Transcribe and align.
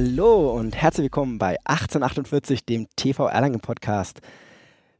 Hallo 0.00 0.52
und 0.52 0.76
herzlich 0.76 1.06
willkommen 1.06 1.38
bei 1.38 1.56
1848, 1.64 2.64
dem 2.64 2.86
TV 2.94 3.26
Erlangen 3.26 3.58
Podcast. 3.58 4.20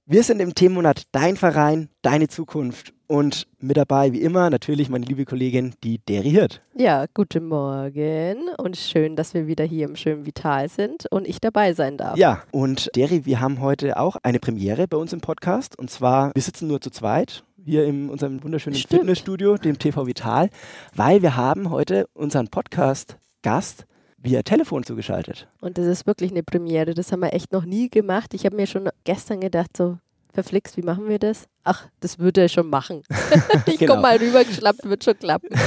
Wir 0.07 0.25
sind 0.25 0.41
im 0.41 0.57
Themenmonat 0.57 1.05
Dein 1.13 1.37
Verein, 1.37 1.89
deine 2.03 2.27
Zukunft 2.27 2.93
und 3.07 3.47
mit 3.61 3.77
dabei, 3.77 4.13
wie 4.13 4.23
immer, 4.23 4.51
natürlich 4.51 4.89
meine 4.89 5.07
liebe 5.07 5.25
Kollegin, 5.25 5.73
die 5.85 5.99
Deri 5.99 6.31
Hirt. 6.31 6.63
Ja, 6.75 7.07
guten 7.15 7.47
Morgen 7.47 8.49
und 8.59 8.77
schön, 8.77 9.15
dass 9.15 9.35
wir 9.35 9.47
wieder 9.47 9.65
hier 9.65 9.87
im 9.87 9.95
schönen 9.95 10.27
Vital 10.27 10.69
sind 10.69 11.07
und 11.13 11.29
ich 11.29 11.41
dabei 11.41 11.75
sein 11.75 11.97
darf. 11.97 12.19
Ja, 12.19 12.43
und 12.51 12.91
Deri, 12.97 13.25
wir 13.25 13.39
haben 13.39 13.61
heute 13.61 13.99
auch 13.99 14.17
eine 14.25 14.41
Premiere 14.41 14.89
bei 14.89 14.97
uns 14.97 15.13
im 15.13 15.21
Podcast 15.21 15.79
und 15.79 15.93
zwar, 15.93 16.35
wir 16.35 16.43
sitzen 16.43 16.67
nur 16.67 16.81
zu 16.81 16.91
zweit 16.91 17.45
hier 17.65 17.85
in 17.85 18.11
unserem 18.11 18.43
wunderschönen 18.43 18.75
Stimmt. 18.75 19.03
Fitnessstudio, 19.03 19.59
dem 19.59 19.79
TV 19.79 20.09
Vital, 20.09 20.51
weil 20.97 21.23
wir 21.23 21.37
haben 21.37 21.71
heute 21.71 22.09
unseren 22.15 22.49
Podcast-Gast 22.49 23.87
via 24.23 24.43
Telefon 24.43 24.83
zugeschaltet. 24.83 25.47
Und 25.61 25.79
das 25.79 25.87
ist 25.87 26.07
wirklich 26.07 26.31
eine 26.31 26.43
Premiere, 26.43 26.95
das 26.95 27.13
haben 27.13 27.21
wir 27.21 27.33
echt 27.33 27.53
noch 27.53 27.65
nie 27.65 27.89
gemacht. 27.89 28.35
Ich 28.35 28.45
habe 28.45 28.57
mir 28.57 28.67
schon 28.67 28.89
gestern 29.05 29.41
gedacht, 29.41 29.77
so 29.77 29.99
verflixt, 30.33 30.77
wie 30.77 30.83
machen 30.83 31.09
wir 31.09 31.19
das? 31.19 31.47
Ach, 31.65 31.87
das 32.01 32.19
würde 32.19 32.43
er 32.43 32.49
schon 32.49 32.69
machen. 32.69 33.03
ich 33.67 33.79
Genau. 33.79 33.93
komme 33.95 34.03
mal 34.03 34.17
rübergeschlappt, 34.17 34.85
wird 34.85 35.05
schon 35.05 35.19
klappen. 35.19 35.49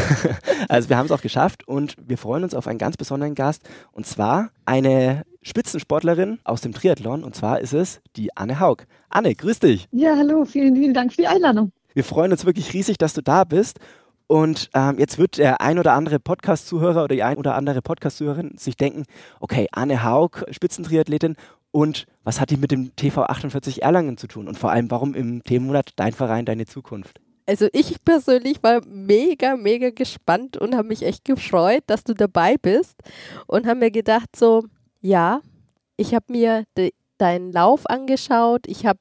Also 0.69 0.89
wir 0.89 0.97
haben 0.97 1.07
es 1.07 1.11
auch 1.11 1.21
geschafft 1.21 1.67
und 1.67 1.95
wir 1.97 2.17
freuen 2.19 2.43
uns 2.43 2.53
auf 2.53 2.67
einen 2.67 2.77
ganz 2.77 2.95
besonderen 2.95 3.33
Gast 3.35 3.67
und 3.93 4.05
zwar 4.05 4.51
eine 4.63 5.23
Spitzensportlerin 5.41 6.39
aus 6.43 6.61
dem 6.61 6.71
Triathlon 6.71 7.23
und 7.23 7.35
zwar 7.35 7.59
ist 7.59 7.73
es 7.73 7.99
die 8.15 8.35
Anne 8.37 8.59
Haug. 8.59 8.83
Anne, 9.09 9.33
grüß 9.33 9.59
dich. 9.59 9.87
Ja, 9.91 10.15
hallo, 10.15 10.45
vielen, 10.45 10.75
vielen 10.75 10.93
Dank 10.93 11.11
für 11.13 11.21
die 11.23 11.27
Einladung. 11.27 11.71
Wir 11.93 12.03
freuen 12.03 12.31
uns 12.31 12.45
wirklich 12.45 12.73
riesig, 12.73 12.97
dass 12.99 13.13
du 13.13 13.21
da 13.21 13.43
bist. 13.43 13.79
Und 14.31 14.69
ähm, 14.73 14.97
jetzt 14.97 15.17
wird 15.17 15.39
der 15.39 15.59
ein 15.59 15.77
oder 15.77 15.91
andere 15.91 16.17
Podcast-Zuhörer 16.17 17.03
oder 17.03 17.15
die 17.15 17.21
ein 17.21 17.35
oder 17.35 17.53
andere 17.53 17.81
Podcast-Zuhörerin 17.81 18.57
sich 18.57 18.77
denken, 18.77 19.03
okay, 19.41 19.67
Anne 19.73 20.05
Haug, 20.05 20.45
Spitzentriathletin 20.51 21.35
und 21.71 22.05
was 22.23 22.39
hat 22.39 22.49
die 22.49 22.55
mit 22.55 22.71
dem 22.71 22.95
TV 22.95 23.23
48 23.23 23.83
Erlangen 23.83 24.15
zu 24.15 24.27
tun? 24.27 24.47
Und 24.47 24.57
vor 24.57 24.71
allem, 24.71 24.89
warum 24.89 25.15
im 25.15 25.43
Themenmonat 25.43 25.91
Dein 25.97 26.13
Verein, 26.13 26.45
deine 26.45 26.65
Zukunft? 26.65 27.19
Also 27.45 27.67
ich 27.73 28.01
persönlich 28.05 28.63
war 28.63 28.79
mega, 28.87 29.57
mega 29.57 29.89
gespannt 29.89 30.55
und 30.55 30.77
habe 30.77 30.87
mich 30.87 31.03
echt 31.03 31.25
gefreut, 31.25 31.83
dass 31.87 32.05
du 32.05 32.13
dabei 32.13 32.55
bist 32.55 33.01
und 33.47 33.67
habe 33.67 33.81
mir 33.81 33.91
gedacht 33.91 34.33
so, 34.33 34.63
ja, 35.01 35.41
ich 35.97 36.15
habe 36.15 36.27
mir 36.29 36.63
de, 36.77 36.93
deinen 37.17 37.51
Lauf 37.51 37.85
angeschaut, 37.85 38.65
ich 38.67 38.85
habe 38.85 38.99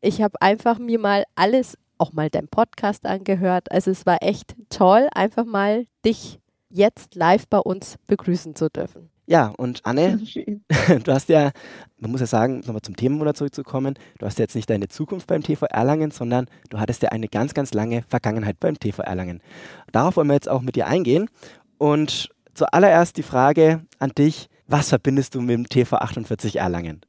ich 0.00 0.22
hab 0.22 0.42
einfach 0.42 0.80
mir 0.80 0.98
mal 0.98 1.22
alles, 1.36 1.78
auch 1.98 2.12
mal 2.12 2.30
deinen 2.30 2.48
Podcast 2.48 3.06
angehört. 3.06 3.70
Also 3.70 3.90
es 3.90 4.06
war 4.06 4.22
echt 4.22 4.54
toll, 4.68 5.08
einfach 5.14 5.44
mal 5.44 5.86
dich 6.04 6.40
jetzt 6.70 7.14
live 7.14 7.46
bei 7.48 7.58
uns 7.58 7.96
begrüßen 8.06 8.54
zu 8.54 8.68
dürfen. 8.68 9.10
Ja, 9.26 9.52
und 9.56 9.84
Anne, 9.84 10.20
du 11.04 11.12
hast 11.12 11.28
ja, 11.28 11.50
man 11.98 12.10
muss 12.10 12.20
ja 12.20 12.26
sagen, 12.26 12.60
nochmal 12.60 12.82
zum 12.82 12.96
Themenmonat 12.96 13.36
zurückzukommen, 13.36 13.94
du 14.18 14.26
hast 14.26 14.38
ja 14.38 14.44
jetzt 14.44 14.54
nicht 14.54 14.70
deine 14.70 14.88
Zukunft 14.88 15.26
beim 15.26 15.42
TV 15.42 15.66
Erlangen, 15.66 16.10
sondern 16.10 16.46
du 16.70 16.78
hattest 16.78 17.02
ja 17.02 17.10
eine 17.10 17.28
ganz, 17.28 17.54
ganz 17.54 17.74
lange 17.74 18.02
Vergangenheit 18.08 18.60
beim 18.60 18.78
TV 18.78 19.02
Erlangen. 19.02 19.42
Darauf 19.92 20.16
wollen 20.16 20.28
wir 20.28 20.34
jetzt 20.34 20.48
auch 20.48 20.62
mit 20.62 20.76
dir 20.76 20.86
eingehen. 20.86 21.28
Und 21.78 22.30
zuallererst 22.54 23.16
die 23.16 23.22
Frage 23.22 23.84
an 23.98 24.12
dich, 24.16 24.48
was 24.66 24.88
verbindest 24.88 25.34
du 25.34 25.40
mit 25.40 25.50
dem 25.50 25.68
TV 25.68 25.96
48 25.96 26.56
Erlangen? 26.56 27.00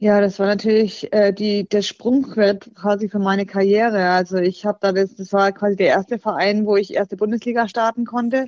Ja, 0.00 0.20
das 0.20 0.38
war 0.38 0.46
natürlich 0.46 1.12
äh, 1.12 1.32
die, 1.32 1.68
der 1.68 1.82
Sprungbrett 1.82 2.70
quasi 2.76 3.08
für 3.08 3.18
meine 3.18 3.46
Karriere. 3.46 4.10
Also 4.10 4.36
ich 4.36 4.64
habe 4.64 4.78
da 4.80 4.92
das, 4.92 5.16
das 5.16 5.32
war 5.32 5.50
quasi 5.50 5.74
der 5.74 5.88
erste 5.88 6.20
Verein, 6.20 6.66
wo 6.66 6.76
ich 6.76 6.94
erste 6.94 7.16
Bundesliga 7.16 7.66
starten 7.66 8.04
konnte. 8.04 8.46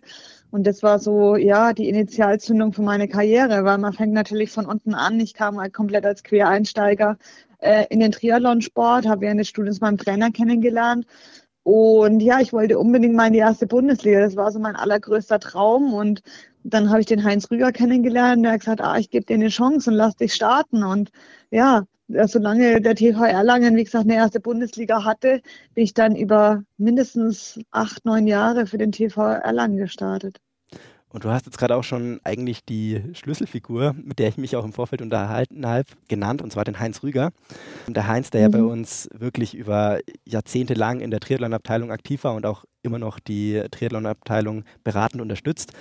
Und 0.53 0.65
das 0.67 0.83
war 0.85 1.01
so, 1.01 1.35
ja, 1.35 1.73
die 1.73 1.89
Initialzündung 1.89 2.73
für 2.73 2.83
meine 2.83 3.09
Karriere, 3.09 3.65
weil 3.65 3.79
man 3.79 3.93
fängt 3.93 4.13
natürlich 4.13 4.53
von 4.53 4.65
unten 4.67 4.95
an. 4.95 5.19
Ich 5.19 5.35
kam 5.35 5.59
halt 5.59 5.75
komplett 5.75 6.07
als 6.07 6.23
Quereinsteiger 6.23 7.19
äh, 7.59 7.85
in 7.91 7.99
den 7.99 8.13
Triathlonsport, 8.13 9.07
habe 9.09 9.23
während 9.23 9.41
des 9.41 9.49
Studiums 9.49 9.81
meinen 9.81 9.99
Trainer 9.99 10.31
kennengelernt. 10.31 11.05
Und 11.63 12.21
ja, 12.21 12.41
ich 12.41 12.53
wollte 12.53 12.79
unbedingt 12.79 13.15
mal 13.15 13.27
in 13.27 13.35
die 13.35 13.39
erste 13.41 13.67
Bundesliga. 13.67 14.21
Das 14.21 14.37
war 14.37 14.51
so 14.53 14.59
mein 14.59 14.77
allergrößter 14.77 15.41
Traum. 15.41 15.93
Und 15.95 16.23
dann 16.65 16.91
habe 16.91 17.01
ich 17.01 17.07
den 17.07 17.25
Heinz 17.25 17.51
Rüger 17.51 17.73
kennengelernt. 17.73 18.45
Der 18.45 18.53
hat 18.53 18.61
gesagt, 18.61 18.81
ah, 18.81 18.99
ich 18.99 19.11
gebe 19.11 19.27
dir 19.27 19.35
eine 19.35 19.49
Chance 19.49 19.91
und 19.91 19.97
lass 19.97 20.17
dich 20.17 20.35
starten. 20.35 20.83
Und 20.85 21.11
ja, 21.51 21.85
äh, 22.13 22.27
solange 22.29 22.81
der 22.81 22.95
TV 22.95 23.25
Erlangen, 23.25 23.77
wie 23.77 23.85
gesagt, 23.85 24.05
eine 24.05 24.15
erste 24.17 24.41
Bundesliga 24.41 25.05
hatte, 25.05 25.43
bin 25.75 25.85
ich 25.85 25.95
dann 25.95 26.17
über 26.17 26.63
mindestens 26.79 27.59
acht, 27.71 28.05
neun 28.05 28.27
Jahre 28.27 28.67
für 28.67 28.79
den 28.79 28.93
TV 28.93 29.23
Erlangen 29.25 29.77
gestartet. 29.79 30.39
Und 31.13 31.25
du 31.25 31.31
hast 31.31 31.47
jetzt 31.47 31.59
gerade 31.59 31.75
auch 31.77 31.83
schon 31.83 32.21
eigentlich 32.23 32.65
die 32.65 33.03
Schlüsselfigur, 33.15 33.95
mit 34.01 34.21
der 34.21 34.29
ich 34.29 34.37
mich 34.37 34.55
auch 34.55 34.65
im 34.65 34.73
Vorfeld 34.73 35.03
unterhalten 35.03 35.67
habe, 35.67 35.87
genannt, 36.09 36.41
und 36.41 36.53
zwar 36.53 36.65
den 36.65 36.79
Heinz 36.79 37.03
Rüger. 37.03 37.33
Und 37.87 37.97
der 37.97 38.07
Heinz, 38.07 38.31
der 38.31 38.43
ja 38.43 38.49
bei 38.49 38.61
Mhm. 38.61 38.69
uns 38.69 39.09
wirklich 39.13 39.55
über 39.55 40.01
Jahrzehnte 40.25 40.75
lang 40.75 41.01
in 41.01 41.11
der 41.11 41.21
Triathlon-Abteilung 41.21 41.91
aktiv 41.93 42.25
war 42.25 42.35
und 42.35 42.47
auch 42.47 42.65
immer 42.83 42.99
noch 43.01 43.21
die 43.21 43.63
Triathlon-Abteilung 43.73 44.65
beratend 44.85 45.23
unterstützt, 45.23 45.73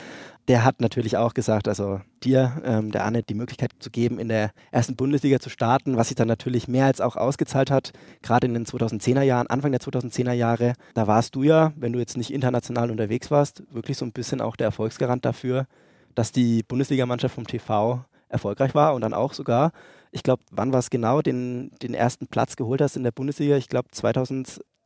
der 0.50 0.66
hat 0.66 0.82
natürlich 0.82 1.16
auch 1.16 1.36
gesagt, 1.36 1.68
also 1.68 2.02
dir, 2.24 2.60
ähm, 2.66 2.92
der 2.92 3.06
Anne, 3.06 3.22
die 3.22 3.36
Möglichkeit 3.36 3.70
zu 3.78 3.92
geben, 3.92 4.18
in 4.18 4.30
der 4.30 4.50
ersten 4.72 4.96
Bundesliga 4.96 5.40
zu 5.40 5.52
starten, 5.52 5.96
was 5.96 6.08
sich 6.08 6.16
dann 6.16 6.28
natürlich 6.28 6.68
mehr 6.68 6.88
als 6.88 7.02
auch 7.02 7.16
ausgezahlt 7.16 7.70
hat, 7.70 7.94
gerade 8.24 8.48
in 8.48 8.56
den 8.56 8.66
2010er 8.66 9.22
Jahren, 9.22 9.46
Anfang 9.46 9.72
der 9.72 9.80
2010er 9.80 10.32
Jahre. 10.34 10.74
Da 10.96 11.06
warst 11.06 11.36
du 11.36 11.44
ja, 11.44 11.72
wenn 11.76 11.94
du 11.94 12.00
jetzt 12.00 12.18
nicht 12.18 12.34
international 12.34 12.90
unterwegs 12.90 13.30
warst, 13.30 13.62
wirklich 13.70 13.96
so 13.96 14.06
ein 14.06 14.12
bisschen 14.12 14.42
auch 14.42 14.56
der 14.56 14.66
Erfolgsgarant 14.66 15.24
dafür, 15.24 15.68
dass 16.16 16.32
die 16.32 16.64
Bundesligamannschaft 16.64 17.36
vom 17.36 17.46
TV 17.46 18.04
erfolgreich 18.28 18.74
war 18.74 18.96
und 18.96 19.02
dann 19.02 19.14
auch 19.14 19.34
sogar, 19.34 19.72
ich 20.12 20.24
glaube, 20.24 20.42
wann 20.50 20.74
war 20.74 20.80
es 20.80 20.90
genau, 20.90 21.22
den, 21.22 21.70
den 21.84 21.94
ersten 21.94 22.26
Platz 22.26 22.56
geholt 22.56 22.81
hast 22.81 22.98
in 22.98 23.04
der 23.04 23.12
Bundesliga? 23.12 23.56
Ich 23.56 23.70
glaube 23.70 23.90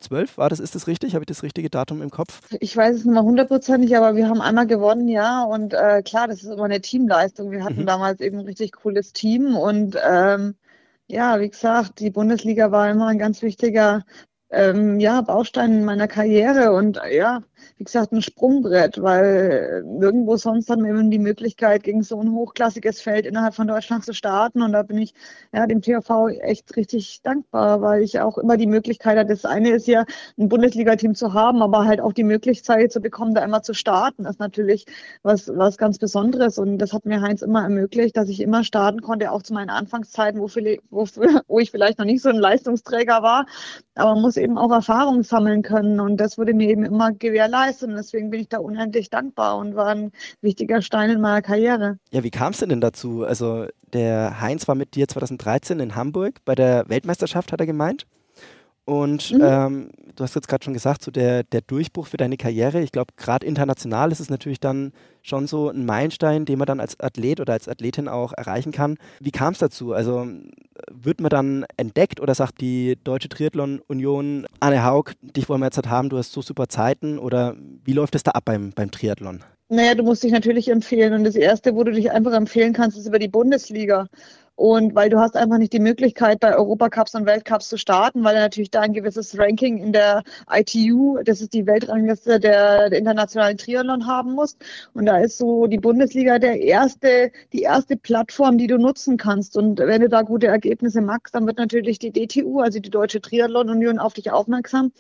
2012 0.03 0.37
war 0.37 0.49
das, 0.49 0.59
ist 0.59 0.75
das 0.75 0.87
richtig? 0.87 1.13
Habe 1.15 1.23
ich 1.23 1.27
das 1.27 1.43
richtige 1.43 1.69
Datum 1.69 2.01
im 2.01 2.09
Kopf? 2.11 2.41
Ich 2.59 2.75
weiß 2.77 2.97
es 2.97 3.05
nicht 3.05 3.13
mal 3.13 3.23
hundertprozentig, 3.23 3.95
aber 3.97 4.15
wir 4.15 4.29
haben 4.29 4.41
einmal 4.41 4.67
gewonnen, 4.67 5.07
ja. 5.07 5.43
Und 5.43 5.73
äh, 5.73 6.03
klar, 6.03 6.27
das 6.27 6.43
ist 6.43 6.49
immer 6.51 6.65
eine 6.65 6.81
Teamleistung. 6.81 7.51
Wir 7.51 7.63
hatten 7.63 7.83
Mhm. 7.83 7.85
damals 7.85 8.21
eben 8.21 8.39
ein 8.39 8.45
richtig 8.45 8.73
cooles 8.73 9.11
Team 9.13 9.55
und 9.55 9.97
ähm, 10.03 10.55
ja, 11.07 11.39
wie 11.39 11.49
gesagt, 11.49 11.99
die 11.99 12.11
Bundesliga 12.11 12.71
war 12.71 12.89
immer 12.89 13.07
ein 13.07 13.19
ganz 13.19 13.41
wichtiger 13.41 14.03
ähm, 14.51 14.99
ja, 14.99 15.21
Baustein 15.21 15.73
in 15.79 15.85
meiner 15.85 16.07
Karriere 16.07 16.73
und 16.73 16.97
äh, 16.97 17.17
ja, 17.17 17.41
wie 17.77 17.83
gesagt, 17.83 18.11
ein 18.11 18.21
Sprungbrett, 18.21 19.01
weil 19.01 19.83
nirgendwo 19.85 20.37
sonst 20.37 20.69
hat 20.69 20.79
man 20.79 20.89
eben 20.89 21.11
die 21.11 21.19
Möglichkeit, 21.19 21.83
gegen 21.83 22.03
so 22.03 22.19
ein 22.19 22.31
hochklassiges 22.31 23.01
Feld 23.01 23.25
innerhalb 23.25 23.55
von 23.55 23.67
Deutschland 23.67 24.05
zu 24.05 24.13
starten. 24.13 24.61
Und 24.61 24.73
da 24.73 24.83
bin 24.83 24.97
ich 24.97 25.13
ja 25.53 25.65
dem 25.67 25.81
TV 25.81 26.29
echt 26.29 26.75
richtig 26.75 27.21
dankbar, 27.23 27.81
weil 27.81 28.03
ich 28.03 28.19
auch 28.19 28.37
immer 28.37 28.57
die 28.57 28.67
Möglichkeit 28.67 29.17
hatte. 29.17 29.33
Das 29.33 29.45
eine 29.45 29.71
ist 29.71 29.87
ja, 29.87 30.05
ein 30.37 30.49
Bundesliga-Team 30.49 31.15
zu 31.15 31.33
haben, 31.33 31.61
aber 31.61 31.85
halt 31.85 32.01
auch 32.01 32.13
die 32.13 32.23
Möglichkeit 32.23 32.91
zu 32.91 33.01
bekommen, 33.01 33.33
da 33.33 33.43
immer 33.43 33.61
zu 33.63 33.73
starten, 33.73 34.25
ist 34.25 34.39
natürlich 34.39 34.85
was, 35.21 35.49
was 35.49 35.77
ganz 35.77 35.97
Besonderes. 35.97 36.57
Und 36.57 36.77
das 36.77 36.93
hat 36.93 37.05
mir 37.05 37.21
Heinz 37.21 37.41
immer 37.41 37.63
ermöglicht, 37.63 38.17
dass 38.17 38.29
ich 38.29 38.41
immer 38.41 38.63
starten 38.63 39.01
konnte, 39.01 39.31
auch 39.31 39.41
zu 39.41 39.53
meinen 39.53 39.69
Anfangszeiten, 39.69 40.39
wo, 40.41 40.47
wo, 40.89 41.07
wo 41.47 41.59
ich 41.59 41.71
vielleicht 41.71 41.99
noch 41.99 42.05
nicht 42.05 42.21
so 42.21 42.29
ein 42.29 42.35
Leistungsträger 42.35 43.21
war. 43.21 43.45
Aber 43.95 44.13
man 44.13 44.21
muss 44.21 44.37
eben 44.37 44.57
auch 44.57 44.71
Erfahrung 44.71 45.23
sammeln 45.23 45.61
können. 45.61 45.99
Und 45.99 46.17
das 46.17 46.37
wurde 46.37 46.53
mir 46.53 46.69
eben 46.69 46.83
immer 46.83 47.11
gewährleistet. 47.11 47.52
Und 47.83 47.95
deswegen 47.95 48.29
bin 48.29 48.41
ich 48.41 48.49
da 48.49 48.57
unendlich 48.57 49.09
dankbar 49.09 49.57
und 49.57 49.75
war 49.75 49.89
ein 49.89 50.11
wichtiger 50.41 50.81
Stein 50.81 51.11
in 51.11 51.21
meiner 51.21 51.41
Karriere. 51.41 51.99
Ja, 52.11 52.23
wie 52.23 52.31
kam 52.31 52.53
es 52.53 52.59
denn, 52.59 52.69
denn 52.69 52.81
dazu? 52.81 53.23
Also 53.23 53.67
der 53.93 54.41
Heinz 54.41 54.67
war 54.67 54.75
mit 54.75 54.95
dir 54.95 55.07
2013 55.07 55.79
in 55.79 55.95
Hamburg 55.95 56.39
bei 56.45 56.55
der 56.55 56.89
Weltmeisterschaft, 56.89 57.51
hat 57.51 57.59
er 57.59 57.67
gemeint. 57.67 58.07
Und 58.85 59.31
Mhm. 59.31 59.41
ähm, 59.41 59.89
du 60.15 60.23
hast 60.23 60.35
jetzt 60.35 60.49
gerade 60.49 60.63
schon 60.63 60.73
gesagt, 60.73 61.03
so 61.03 61.11
der, 61.11 61.43
der 61.43 61.61
Durchbruch 61.61 62.07
für 62.07 62.17
deine 62.17 62.35
Karriere. 62.35 62.81
Ich 62.81 62.91
glaube, 62.91 63.13
gerade 63.15 63.45
international 63.45 64.11
ist 64.11 64.19
es 64.19 64.29
natürlich 64.29 64.59
dann 64.59 64.91
schon 65.21 65.47
so 65.47 65.69
ein 65.69 65.85
Meilenstein, 65.85 66.43
den 66.43 66.59
man 66.59 66.65
dann 66.65 66.81
als 66.81 66.99
Athlet 66.99 67.39
oder 67.39 67.53
als 67.53 67.69
Athletin 67.69 68.09
auch 68.09 68.33
erreichen 68.33 68.73
kann. 68.73 68.97
Wie 69.21 69.31
kam 69.31 69.53
es 69.53 69.59
dazu? 69.59 69.93
Also 69.93 70.27
wird 70.91 71.21
man 71.21 71.29
dann 71.29 71.65
entdeckt 71.77 72.19
oder 72.19 72.35
sagt 72.35 72.59
die 72.59 72.97
Deutsche 73.05 73.29
Triathlon 73.29 73.79
Union, 73.87 74.45
Anne 74.59 74.83
Haug, 74.83 75.13
dich 75.21 75.47
wollen 75.47 75.61
wir 75.61 75.67
jetzt 75.67 75.77
halt 75.77 75.89
haben, 75.89 76.09
du 76.09 76.17
hast 76.17 76.33
so 76.33 76.41
super 76.41 76.67
Zeiten 76.67 77.17
oder 77.19 77.55
wie 77.85 77.93
läuft 77.93 78.15
es 78.15 78.23
da 78.23 78.31
ab 78.31 78.43
beim, 78.45 78.71
beim 78.75 78.91
Triathlon? 78.91 79.43
Naja, 79.69 79.95
du 79.95 80.03
musst 80.03 80.23
dich 80.23 80.31
natürlich 80.31 80.69
empfehlen. 80.69 81.13
Und 81.13 81.23
das 81.23 81.35
Erste, 81.35 81.73
wo 81.73 81.83
du 81.83 81.93
dich 81.93 82.11
einfach 82.11 82.33
empfehlen 82.33 82.73
kannst, 82.73 82.97
ist 82.97 83.07
über 83.07 83.17
die 83.17 83.29
Bundesliga. 83.29 84.07
Und 84.55 84.93
weil 84.93 85.09
du 85.09 85.19
hast 85.19 85.35
einfach 85.35 85.57
nicht 85.57 85.73
die 85.73 85.79
Möglichkeit, 85.79 86.39
bei 86.39 86.55
Europacups 86.55 87.15
und 87.15 87.25
Weltcups 87.25 87.69
zu 87.69 87.77
starten, 87.77 88.23
weil 88.23 88.35
natürlich 88.35 88.69
da 88.69 88.81
ein 88.81 88.93
gewisses 88.93 89.37
Ranking 89.37 89.77
in 89.77 89.93
der 89.93 90.23
ITU, 90.51 91.17
das 91.23 91.41
ist 91.41 91.53
die 91.53 91.65
Weltrangliste 91.65 92.39
der, 92.39 92.89
der 92.89 92.99
internationalen 92.99 93.57
Triathlon 93.57 94.05
haben 94.05 94.33
musst. 94.33 94.63
Und 94.93 95.07
da 95.07 95.17
ist 95.17 95.39
so 95.39 95.65
die 95.65 95.79
Bundesliga 95.79 96.37
der 96.37 96.61
erste, 96.61 97.31
die 97.51 97.61
erste 97.61 97.97
Plattform, 97.97 98.59
die 98.59 98.67
du 98.67 98.77
nutzen 98.77 99.17
kannst. 99.17 99.57
Und 99.57 99.79
wenn 99.79 100.01
du 100.01 100.09
da 100.09 100.21
gute 100.21 100.47
Ergebnisse 100.47 101.01
machst, 101.01 101.33
dann 101.33 101.47
wird 101.47 101.57
natürlich 101.57 101.97
die 101.97 102.11
DTU, 102.11 102.59
also 102.59 102.79
die 102.79 102.91
Deutsche 102.91 103.21
Triathlon 103.21 103.69
Union, 103.69 103.97
auf 103.97 104.13
dich 104.13 104.31
aufmerksam 104.31 104.91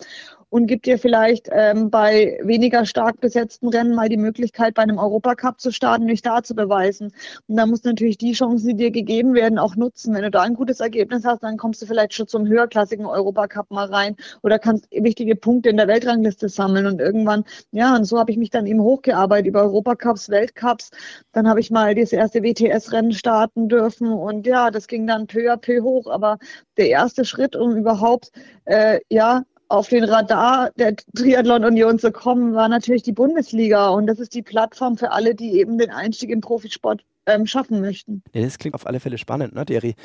und 0.53 0.67
gibt 0.67 0.85
dir 0.85 0.99
vielleicht 0.99 1.49
ähm, 1.51 1.89
bei 1.89 2.37
weniger 2.43 2.85
stark 2.85 3.19
besetzten 3.19 3.69
Rennen 3.69 3.95
mal 3.95 4.07
die 4.07 4.17
Möglichkeit, 4.17 4.75
bei 4.75 4.83
einem 4.83 4.99
Europacup 4.99 5.59
zu 5.59 5.71
starten, 5.71 6.05
dich 6.05 6.21
da 6.21 6.43
zu 6.43 6.53
beweisen. 6.53 7.11
Und 7.47 7.57
da 7.57 7.65
musst 7.65 7.85
du 7.85 7.89
natürlich 7.89 8.19
die 8.19 8.33
Chancen, 8.33 8.67
die 8.67 8.75
dir 8.75 8.91
gegeben 8.91 9.33
werden, 9.33 9.42
auch 9.59 9.75
nutzen. 9.75 10.13
Wenn 10.13 10.23
du 10.23 10.31
da 10.31 10.41
ein 10.41 10.53
gutes 10.55 10.79
Ergebnis 10.79 11.25
hast, 11.25 11.43
dann 11.43 11.57
kommst 11.57 11.81
du 11.81 11.85
vielleicht 11.85 12.13
schon 12.13 12.27
zum 12.27 12.47
höherklassigen 12.47 13.05
Europacup 13.05 13.69
mal 13.71 13.85
rein 13.85 14.15
oder 14.41 14.59
kannst 14.59 14.87
wichtige 14.91 15.35
Punkte 15.35 15.69
in 15.69 15.77
der 15.77 15.87
Weltrangliste 15.87 16.49
sammeln 16.49 16.85
und 16.85 17.01
irgendwann, 17.01 17.43
ja, 17.71 17.95
und 17.95 18.05
so 18.05 18.19
habe 18.19 18.31
ich 18.31 18.37
mich 18.37 18.49
dann 18.49 18.65
eben 18.65 18.81
hochgearbeitet 18.81 19.47
über 19.47 19.63
Europacups, 19.63 20.29
Weltcups. 20.29 20.91
Dann 21.31 21.47
habe 21.47 21.59
ich 21.59 21.71
mal 21.71 21.95
das 21.95 22.13
erste 22.13 22.43
WTS-Rennen 22.43 23.13
starten 23.13 23.69
dürfen 23.69 24.11
und 24.11 24.47
ja, 24.47 24.71
das 24.71 24.87
ging 24.87 25.07
dann 25.07 25.27
peu 25.27 25.51
à 25.51 25.57
peu 25.57 25.81
hoch. 25.81 26.07
Aber 26.07 26.37
der 26.77 26.89
erste 26.89 27.25
Schritt, 27.25 27.55
um 27.55 27.75
überhaupt, 27.75 28.31
äh, 28.65 28.99
ja, 29.09 29.43
auf 29.69 29.89
den 29.89 30.03
Radar 30.03 30.71
der 30.77 30.95
Triathlon 31.15 31.65
Union 31.65 31.97
zu 31.97 32.11
kommen, 32.11 32.53
war 32.53 32.69
natürlich 32.69 33.03
die 33.03 33.11
Bundesliga. 33.11 33.89
Und 33.89 34.07
das 34.07 34.19
ist 34.19 34.33
die 34.35 34.43
Plattform 34.43 34.97
für 34.97 35.11
alle, 35.11 35.35
die 35.35 35.59
eben 35.59 35.77
den 35.77 35.89
Einstieg 35.89 36.29
im 36.29 36.41
Profisport 36.41 37.03
ähm, 37.25 37.45
schaffen 37.45 37.81
möchten. 37.81 38.23
Ja, 38.33 38.41
das 38.41 38.57
klingt 38.57 38.75
auf 38.75 38.85
alle 38.85 38.99
Fälle 38.99 39.17
spannend, 39.17 39.53
ne, 39.55 39.65
Deri? 39.65 39.95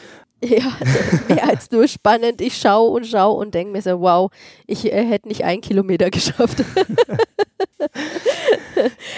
Ja, 0.42 0.76
mehr 1.28 1.48
als 1.48 1.70
nur 1.70 1.88
spannend. 1.88 2.40
Ich 2.40 2.56
schaue 2.56 2.90
und 2.90 3.06
schaue 3.06 3.38
und 3.38 3.54
denke 3.54 3.72
mir 3.72 3.82
so, 3.82 4.00
wow, 4.00 4.30
ich 4.66 4.92
äh, 4.92 5.04
hätte 5.04 5.28
nicht 5.28 5.44
einen 5.44 5.60
Kilometer 5.60 6.10
geschafft. 6.10 6.64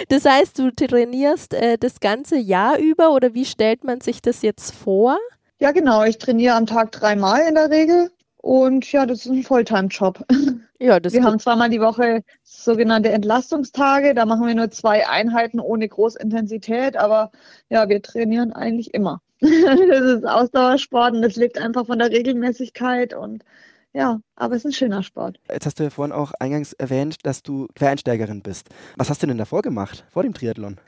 das 0.08 0.24
heißt, 0.24 0.58
du 0.58 0.74
trainierst 0.74 1.54
äh, 1.54 1.78
das 1.78 2.00
ganze 2.00 2.36
Jahr 2.38 2.78
über 2.78 3.12
oder 3.12 3.34
wie 3.34 3.44
stellt 3.44 3.84
man 3.84 4.00
sich 4.00 4.22
das 4.22 4.42
jetzt 4.42 4.74
vor? 4.74 5.18
Ja, 5.60 5.72
genau. 5.72 6.04
Ich 6.04 6.18
trainiere 6.18 6.54
am 6.54 6.66
Tag 6.66 6.92
dreimal 6.92 7.42
in 7.46 7.54
der 7.54 7.70
Regel. 7.70 8.10
Und 8.38 8.90
ja, 8.90 9.04
das 9.04 9.26
ist 9.26 9.32
ein 9.32 9.42
Volltime-Job. 9.42 10.24
Ja, 10.82 10.98
das 10.98 11.12
wir 11.12 11.22
haben 11.22 11.38
zweimal 11.38 11.68
die 11.68 11.80
Woche 11.80 12.22
sogenannte 12.42 13.10
Entlastungstage. 13.10 14.14
Da 14.14 14.24
machen 14.24 14.46
wir 14.46 14.54
nur 14.54 14.70
zwei 14.70 15.06
Einheiten 15.06 15.60
ohne 15.60 15.86
Großintensität, 15.86 16.96
aber 16.96 17.30
ja, 17.68 17.88
wir 17.90 18.00
trainieren 18.00 18.52
eigentlich 18.52 18.94
immer. 18.94 19.20
das 19.40 20.00
ist 20.00 20.26
Ausdauersport 20.26 21.14
und 21.14 21.22
das 21.22 21.36
lebt 21.36 21.58
einfach 21.58 21.86
von 21.86 21.98
der 21.98 22.10
Regelmäßigkeit 22.10 23.12
und 23.12 23.44
ja, 23.92 24.20
aber 24.36 24.54
es 24.54 24.64
ist 24.64 24.70
ein 24.70 24.72
schöner 24.72 25.02
Sport. 25.02 25.38
Jetzt 25.50 25.66
hast 25.66 25.78
du 25.80 25.82
ja 25.82 25.90
vorhin 25.90 26.12
auch 26.12 26.32
eingangs 26.38 26.72
erwähnt, 26.74 27.26
dass 27.26 27.42
du 27.42 27.66
Quereinsteigerin 27.74 28.40
bist. 28.40 28.68
Was 28.96 29.10
hast 29.10 29.22
du 29.22 29.26
denn 29.26 29.38
davor 29.38 29.62
gemacht, 29.62 30.04
vor 30.10 30.22
dem 30.22 30.32
Triathlon? 30.32 30.78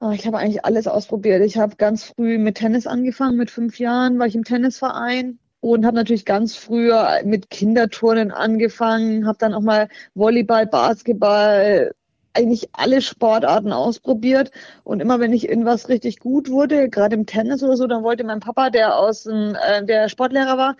Oh, 0.00 0.10
ich 0.10 0.26
habe 0.26 0.38
eigentlich 0.38 0.64
alles 0.64 0.86
ausprobiert. 0.86 1.44
Ich 1.44 1.58
habe 1.58 1.76
ganz 1.76 2.04
früh 2.04 2.38
mit 2.38 2.56
Tennis 2.56 2.86
angefangen, 2.86 3.36
mit 3.36 3.50
fünf 3.50 3.78
Jahren 3.78 4.18
war 4.18 4.26
ich 4.26 4.34
im 4.34 4.44
Tennisverein 4.44 5.38
und 5.60 5.84
habe 5.84 5.96
natürlich 5.96 6.24
ganz 6.24 6.56
früher 6.56 7.20
mit 7.24 7.50
Kinderturnen 7.50 8.30
angefangen, 8.30 9.26
habe 9.26 9.38
dann 9.38 9.54
auch 9.54 9.60
mal 9.60 9.88
Volleyball, 10.14 10.66
Basketball, 10.66 11.92
eigentlich 12.34 12.68
alle 12.72 13.02
Sportarten 13.02 13.72
ausprobiert 13.72 14.50
und 14.84 15.00
immer 15.00 15.18
wenn 15.20 15.32
ich 15.32 15.48
in 15.48 15.64
was 15.64 15.88
richtig 15.88 16.20
gut 16.20 16.48
wurde, 16.50 16.88
gerade 16.88 17.16
im 17.16 17.26
Tennis 17.26 17.62
oder 17.62 17.76
so, 17.76 17.86
dann 17.86 18.04
wollte 18.04 18.24
mein 18.24 18.40
Papa, 18.40 18.70
der 18.70 18.96
aus 18.96 19.24
dem, 19.24 19.56
äh, 19.56 19.84
der 19.84 20.08
Sportlehrer 20.08 20.56
war, 20.56 20.76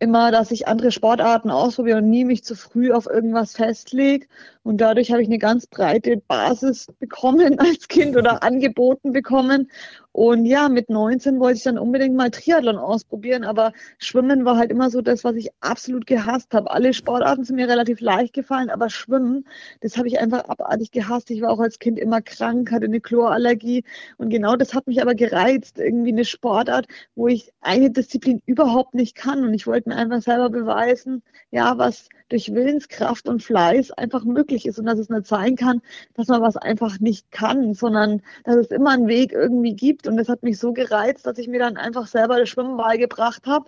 immer, 0.00 0.30
dass 0.30 0.50
ich 0.50 0.68
andere 0.68 0.92
Sportarten 0.92 1.50
ausprobiere 1.50 1.98
und 1.98 2.10
nie 2.10 2.24
mich 2.24 2.44
zu 2.44 2.54
früh 2.54 2.92
auf 2.92 3.06
irgendwas 3.06 3.52
festlege. 3.52 4.26
Und 4.68 4.82
dadurch 4.82 5.10
habe 5.10 5.22
ich 5.22 5.28
eine 5.28 5.38
ganz 5.38 5.66
breite 5.66 6.18
Basis 6.28 6.88
bekommen 6.98 7.58
als 7.58 7.88
Kind 7.88 8.18
oder 8.18 8.42
angeboten 8.42 9.14
bekommen. 9.14 9.70
Und 10.12 10.44
ja, 10.44 10.68
mit 10.68 10.90
19 10.90 11.40
wollte 11.40 11.56
ich 11.56 11.62
dann 11.62 11.78
unbedingt 11.78 12.14
mal 12.14 12.30
Triathlon 12.30 12.76
ausprobieren, 12.76 13.44
aber 13.44 13.72
Schwimmen 13.96 14.44
war 14.44 14.58
halt 14.58 14.70
immer 14.70 14.90
so 14.90 15.00
das, 15.00 15.24
was 15.24 15.36
ich 15.36 15.48
absolut 15.60 16.06
gehasst 16.06 16.52
habe. 16.52 16.70
Alle 16.70 16.92
Sportarten 16.92 17.44
sind 17.44 17.56
mir 17.56 17.66
relativ 17.66 18.02
leicht 18.02 18.34
gefallen, 18.34 18.68
aber 18.68 18.90
Schwimmen, 18.90 19.46
das 19.80 19.96
habe 19.96 20.08
ich 20.08 20.18
einfach 20.18 20.44
abartig 20.50 20.90
gehasst. 20.90 21.30
Ich 21.30 21.40
war 21.40 21.50
auch 21.50 21.60
als 21.60 21.78
Kind 21.78 21.98
immer 21.98 22.20
krank, 22.20 22.70
hatte 22.70 22.86
eine 22.86 23.00
Chlorallergie 23.00 23.84
und 24.18 24.28
genau 24.28 24.54
das 24.56 24.74
hat 24.74 24.86
mich 24.86 25.00
aber 25.00 25.14
gereizt. 25.14 25.78
Irgendwie 25.78 26.12
eine 26.12 26.26
Sportart, 26.26 26.88
wo 27.14 27.26
ich 27.26 27.52
eine 27.62 27.90
Disziplin 27.90 28.42
überhaupt 28.44 28.92
nicht 28.92 29.14
kann 29.14 29.44
und 29.44 29.54
ich 29.54 29.66
wollte 29.66 29.88
mir 29.88 29.96
einfach 29.96 30.20
selber 30.20 30.50
beweisen, 30.50 31.22
ja, 31.52 31.78
was 31.78 32.10
durch 32.28 32.52
Willenskraft 32.52 33.28
und 33.28 33.42
Fleiß 33.42 33.92
einfach 33.92 34.24
möglich 34.24 34.66
ist 34.66 34.78
und 34.78 34.86
dass 34.86 34.98
es 34.98 35.08
nicht 35.08 35.26
sein 35.26 35.56
kann, 35.56 35.80
dass 36.14 36.28
man 36.28 36.42
was 36.42 36.56
einfach 36.56 37.00
nicht 37.00 37.30
kann, 37.30 37.74
sondern 37.74 38.22
dass 38.44 38.56
es 38.56 38.70
immer 38.70 38.90
einen 38.90 39.08
Weg 39.08 39.32
irgendwie 39.32 39.74
gibt. 39.74 40.06
Und 40.06 40.16
das 40.16 40.28
hat 40.28 40.42
mich 40.42 40.58
so 40.58 40.72
gereizt, 40.72 41.26
dass 41.26 41.38
ich 41.38 41.48
mir 41.48 41.58
dann 41.58 41.76
einfach 41.76 42.06
selber 42.06 42.38
das 42.38 42.48
Schwimmen 42.48 42.76
beigebracht 42.76 43.46
habe. 43.46 43.66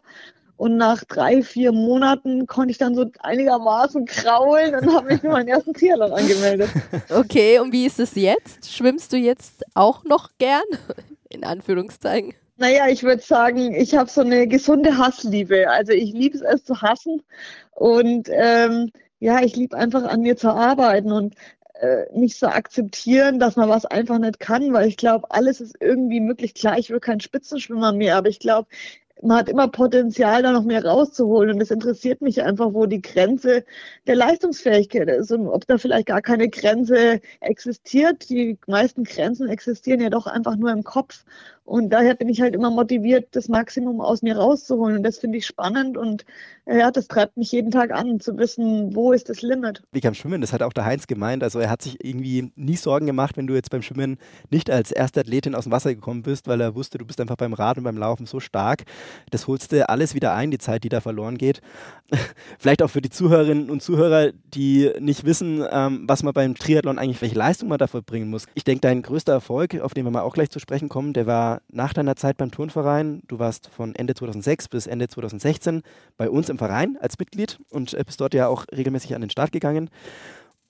Und 0.56 0.76
nach 0.76 1.04
drei, 1.04 1.42
vier 1.42 1.72
Monaten 1.72 2.46
konnte 2.46 2.70
ich 2.72 2.76
dann 2.76 2.94
so 2.94 3.06
einigermaßen 3.20 4.04
kraulen 4.04 4.74
und 4.74 4.94
habe 4.94 5.06
mich 5.06 5.22
für 5.22 5.30
meinen 5.30 5.48
ersten 5.48 5.72
Triathlon 5.72 6.12
angemeldet. 6.12 6.68
Okay, 7.08 7.58
und 7.60 7.72
wie 7.72 7.86
ist 7.86 7.98
es 7.98 8.14
jetzt? 8.14 8.70
Schwimmst 8.70 9.12
du 9.14 9.16
jetzt 9.16 9.64
auch 9.74 10.04
noch 10.04 10.28
gern? 10.38 10.60
In 11.30 11.44
Anführungszeichen. 11.44 12.34
Naja, 12.60 12.88
ich 12.88 13.02
würde 13.02 13.22
sagen, 13.22 13.72
ich 13.74 13.94
habe 13.94 14.10
so 14.10 14.20
eine 14.20 14.46
gesunde 14.46 14.98
Hassliebe. 14.98 15.70
Also 15.70 15.92
ich 15.92 16.12
liebe 16.12 16.36
es, 16.36 16.42
es 16.42 16.62
zu 16.64 16.82
hassen. 16.82 17.22
Und 17.72 18.28
ähm, 18.30 18.92
ja, 19.18 19.40
ich 19.42 19.56
liebe 19.56 19.76
einfach 19.78 20.04
an 20.04 20.20
mir 20.20 20.36
zu 20.36 20.50
arbeiten 20.50 21.10
und 21.10 21.34
äh, 21.80 22.04
nicht 22.12 22.38
so 22.38 22.48
akzeptieren, 22.48 23.38
dass 23.40 23.56
man 23.56 23.70
was 23.70 23.86
einfach 23.86 24.18
nicht 24.18 24.40
kann, 24.40 24.74
weil 24.74 24.88
ich 24.88 24.98
glaube, 24.98 25.30
alles 25.30 25.62
ist 25.62 25.76
irgendwie 25.80 26.20
möglich. 26.20 26.52
Klar, 26.54 26.78
ich 26.78 26.90
will 26.90 27.00
kein 27.00 27.20
Spitzenschwimmer 27.20 27.92
mehr, 27.94 28.16
aber 28.16 28.28
ich 28.28 28.40
glaube, 28.40 28.68
man 29.22 29.38
hat 29.38 29.48
immer 29.48 29.68
Potenzial, 29.68 30.42
da 30.42 30.52
noch 30.52 30.64
mehr 30.64 30.84
rauszuholen. 30.84 31.52
Und 31.56 31.60
es 31.62 31.70
interessiert 31.70 32.20
mich 32.22 32.42
einfach, 32.42 32.72
wo 32.74 32.86
die 32.86 33.02
Grenze 33.02 33.64
der 34.06 34.16
Leistungsfähigkeit 34.16 35.08
ist 35.08 35.32
und 35.32 35.46
ob 35.48 35.66
da 35.66 35.78
vielleicht 35.78 36.06
gar 36.06 36.22
keine 36.22 36.48
Grenze 36.48 37.20
existiert. 37.40 38.28
Die 38.30 38.58
meisten 38.66 39.04
Grenzen 39.04 39.48
existieren 39.48 40.00
ja 40.00 40.10
doch 40.10 40.26
einfach 40.26 40.56
nur 40.56 40.70
im 40.72 40.84
Kopf. 40.84 41.24
Und 41.70 41.90
daher 41.90 42.16
bin 42.16 42.28
ich 42.28 42.40
halt 42.40 42.56
immer 42.56 42.68
motiviert, 42.68 43.28
das 43.30 43.48
Maximum 43.48 44.00
aus 44.00 44.22
mir 44.22 44.36
rauszuholen. 44.36 44.96
Und 44.96 45.02
das 45.04 45.18
finde 45.18 45.38
ich 45.38 45.46
spannend 45.46 45.96
und 45.96 46.24
ja, 46.66 46.90
das 46.90 47.06
treibt 47.06 47.36
mich 47.36 47.52
jeden 47.52 47.70
Tag 47.70 47.92
an, 47.92 48.18
zu 48.18 48.36
wissen, 48.38 48.94
wo 48.94 49.12
ist 49.12 49.28
das 49.28 49.40
Limit. 49.40 49.82
Wie 49.92 50.00
kam 50.00 50.14
Schwimmen, 50.14 50.40
das 50.40 50.52
hat 50.52 50.62
auch 50.62 50.72
der 50.72 50.84
Heinz 50.84 51.06
gemeint. 51.06 51.42
Also 51.44 51.58
er 51.60 51.70
hat 51.70 51.82
sich 51.82 52.04
irgendwie 52.04 52.52
nie 52.56 52.76
Sorgen 52.76 53.06
gemacht, 53.06 53.36
wenn 53.36 53.46
du 53.46 53.54
jetzt 53.54 53.70
beim 53.70 53.82
Schwimmen 53.82 54.18
nicht 54.50 54.68
als 54.68 54.90
erste 54.90 55.20
Athletin 55.20 55.54
aus 55.54 55.64
dem 55.64 55.72
Wasser 55.72 55.94
gekommen 55.94 56.22
bist, 56.22 56.48
weil 56.48 56.60
er 56.60 56.74
wusste, 56.74 56.98
du 56.98 57.04
bist 57.04 57.20
einfach 57.20 57.36
beim 57.36 57.52
Rad 57.52 57.78
und 57.78 57.84
beim 57.84 57.96
Laufen 57.96 58.26
so 58.26 58.40
stark. 58.40 58.82
Das 59.30 59.46
holst 59.46 59.70
du 59.70 59.88
alles 59.88 60.14
wieder 60.14 60.34
ein, 60.34 60.50
die 60.50 60.58
Zeit, 60.58 60.82
die 60.82 60.88
da 60.88 61.00
verloren 61.00 61.38
geht. 61.38 61.60
Vielleicht 62.58 62.82
auch 62.82 62.90
für 62.90 63.00
die 63.00 63.10
Zuhörerinnen 63.10 63.70
und 63.70 63.80
Zuhörer, 63.80 64.32
die 64.54 64.90
nicht 64.98 65.24
wissen, 65.24 65.64
ähm, 65.70 66.04
was 66.06 66.24
man 66.24 66.34
beim 66.34 66.56
Triathlon 66.56 66.98
eigentlich, 66.98 67.22
welche 67.22 67.38
Leistung 67.38 67.68
man 67.68 67.78
dafür 67.78 68.02
bringen 68.02 68.28
muss. 68.28 68.46
Ich 68.54 68.64
denke, 68.64 68.80
dein 68.80 69.02
größter 69.02 69.32
Erfolg, 69.32 69.80
auf 69.80 69.94
den 69.94 70.04
wir 70.04 70.10
mal 70.10 70.22
auch 70.22 70.34
gleich 70.34 70.50
zu 70.50 70.58
sprechen 70.58 70.88
kommen, 70.88 71.12
der 71.12 71.26
war 71.26 71.59
nach 71.68 71.92
deiner 71.92 72.16
Zeit 72.16 72.36
beim 72.36 72.50
Turnverein. 72.50 73.22
Du 73.28 73.38
warst 73.38 73.68
von 73.68 73.94
Ende 73.94 74.14
2006 74.14 74.68
bis 74.68 74.86
Ende 74.86 75.08
2016 75.08 75.82
bei 76.16 76.30
uns 76.30 76.48
im 76.48 76.58
Verein 76.58 76.98
als 77.00 77.18
Mitglied 77.18 77.58
und 77.70 77.94
äh, 77.94 78.02
bist 78.04 78.20
dort 78.20 78.34
ja 78.34 78.48
auch 78.48 78.66
regelmäßig 78.74 79.14
an 79.14 79.20
den 79.20 79.30
Start 79.30 79.52
gegangen. 79.52 79.90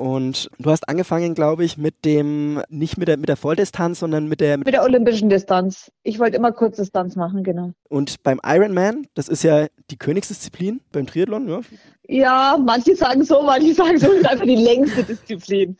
Und 0.01 0.49
du 0.59 0.71
hast 0.71 0.89
angefangen, 0.89 1.35
glaube 1.35 1.63
ich, 1.63 1.77
mit 1.77 2.07
dem, 2.07 2.63
nicht 2.71 2.97
mit 2.97 3.07
der, 3.07 3.19
mit 3.19 3.29
der 3.29 3.37
Volldistanz, 3.37 3.99
sondern 3.99 4.29
mit 4.29 4.41
der... 4.41 4.57
Mit, 4.57 4.65
mit 4.65 4.75
der 4.75 4.83
olympischen 4.83 5.29
Distanz. 5.29 5.93
Ich 6.05 6.19
wollte 6.19 6.39
immer 6.39 6.53
Kurzdistanz 6.53 7.17
machen, 7.17 7.45
genau. 7.45 7.73
Und 7.91 8.23
beim 8.23 8.41
Ironman, 8.43 9.07
das 9.13 9.29
ist 9.29 9.43
ja 9.43 9.67
die 9.91 9.99
Königsdisziplin 9.99 10.81
beim 10.91 11.07
Triathlon, 11.07 11.51
ja? 11.51 11.61
Ja, 12.09 12.59
manche 12.59 12.97
sagen 12.97 13.25
so, 13.25 13.43
manche 13.43 13.75
sagen 13.75 13.99
so, 13.99 14.11
ist 14.11 14.27
einfach 14.27 14.47
die 14.47 14.57
längste 14.57 15.05
Disziplin. 15.05 15.77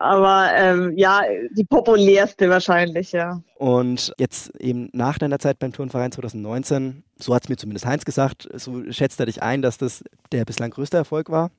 Aber 0.00 0.48
ähm, 0.54 0.96
ja, 0.96 1.20
die 1.50 1.64
populärste 1.64 2.48
wahrscheinlich, 2.48 3.12
ja. 3.12 3.42
Und 3.56 4.14
jetzt 4.18 4.50
eben 4.58 4.88
nach 4.94 5.18
deiner 5.18 5.38
Zeit 5.38 5.58
beim 5.58 5.74
Turnverein 5.74 6.10
2019, 6.10 7.04
so 7.18 7.34
hat 7.34 7.42
es 7.42 7.48
mir 7.50 7.56
zumindest 7.56 7.84
Heinz 7.84 8.06
gesagt, 8.06 8.48
so 8.54 8.82
schätzt 8.90 9.20
er 9.20 9.26
dich 9.26 9.42
ein, 9.42 9.60
dass 9.60 9.76
das 9.76 10.02
der 10.32 10.46
bislang 10.46 10.70
größte 10.70 10.96
Erfolg 10.96 11.28
war. 11.28 11.50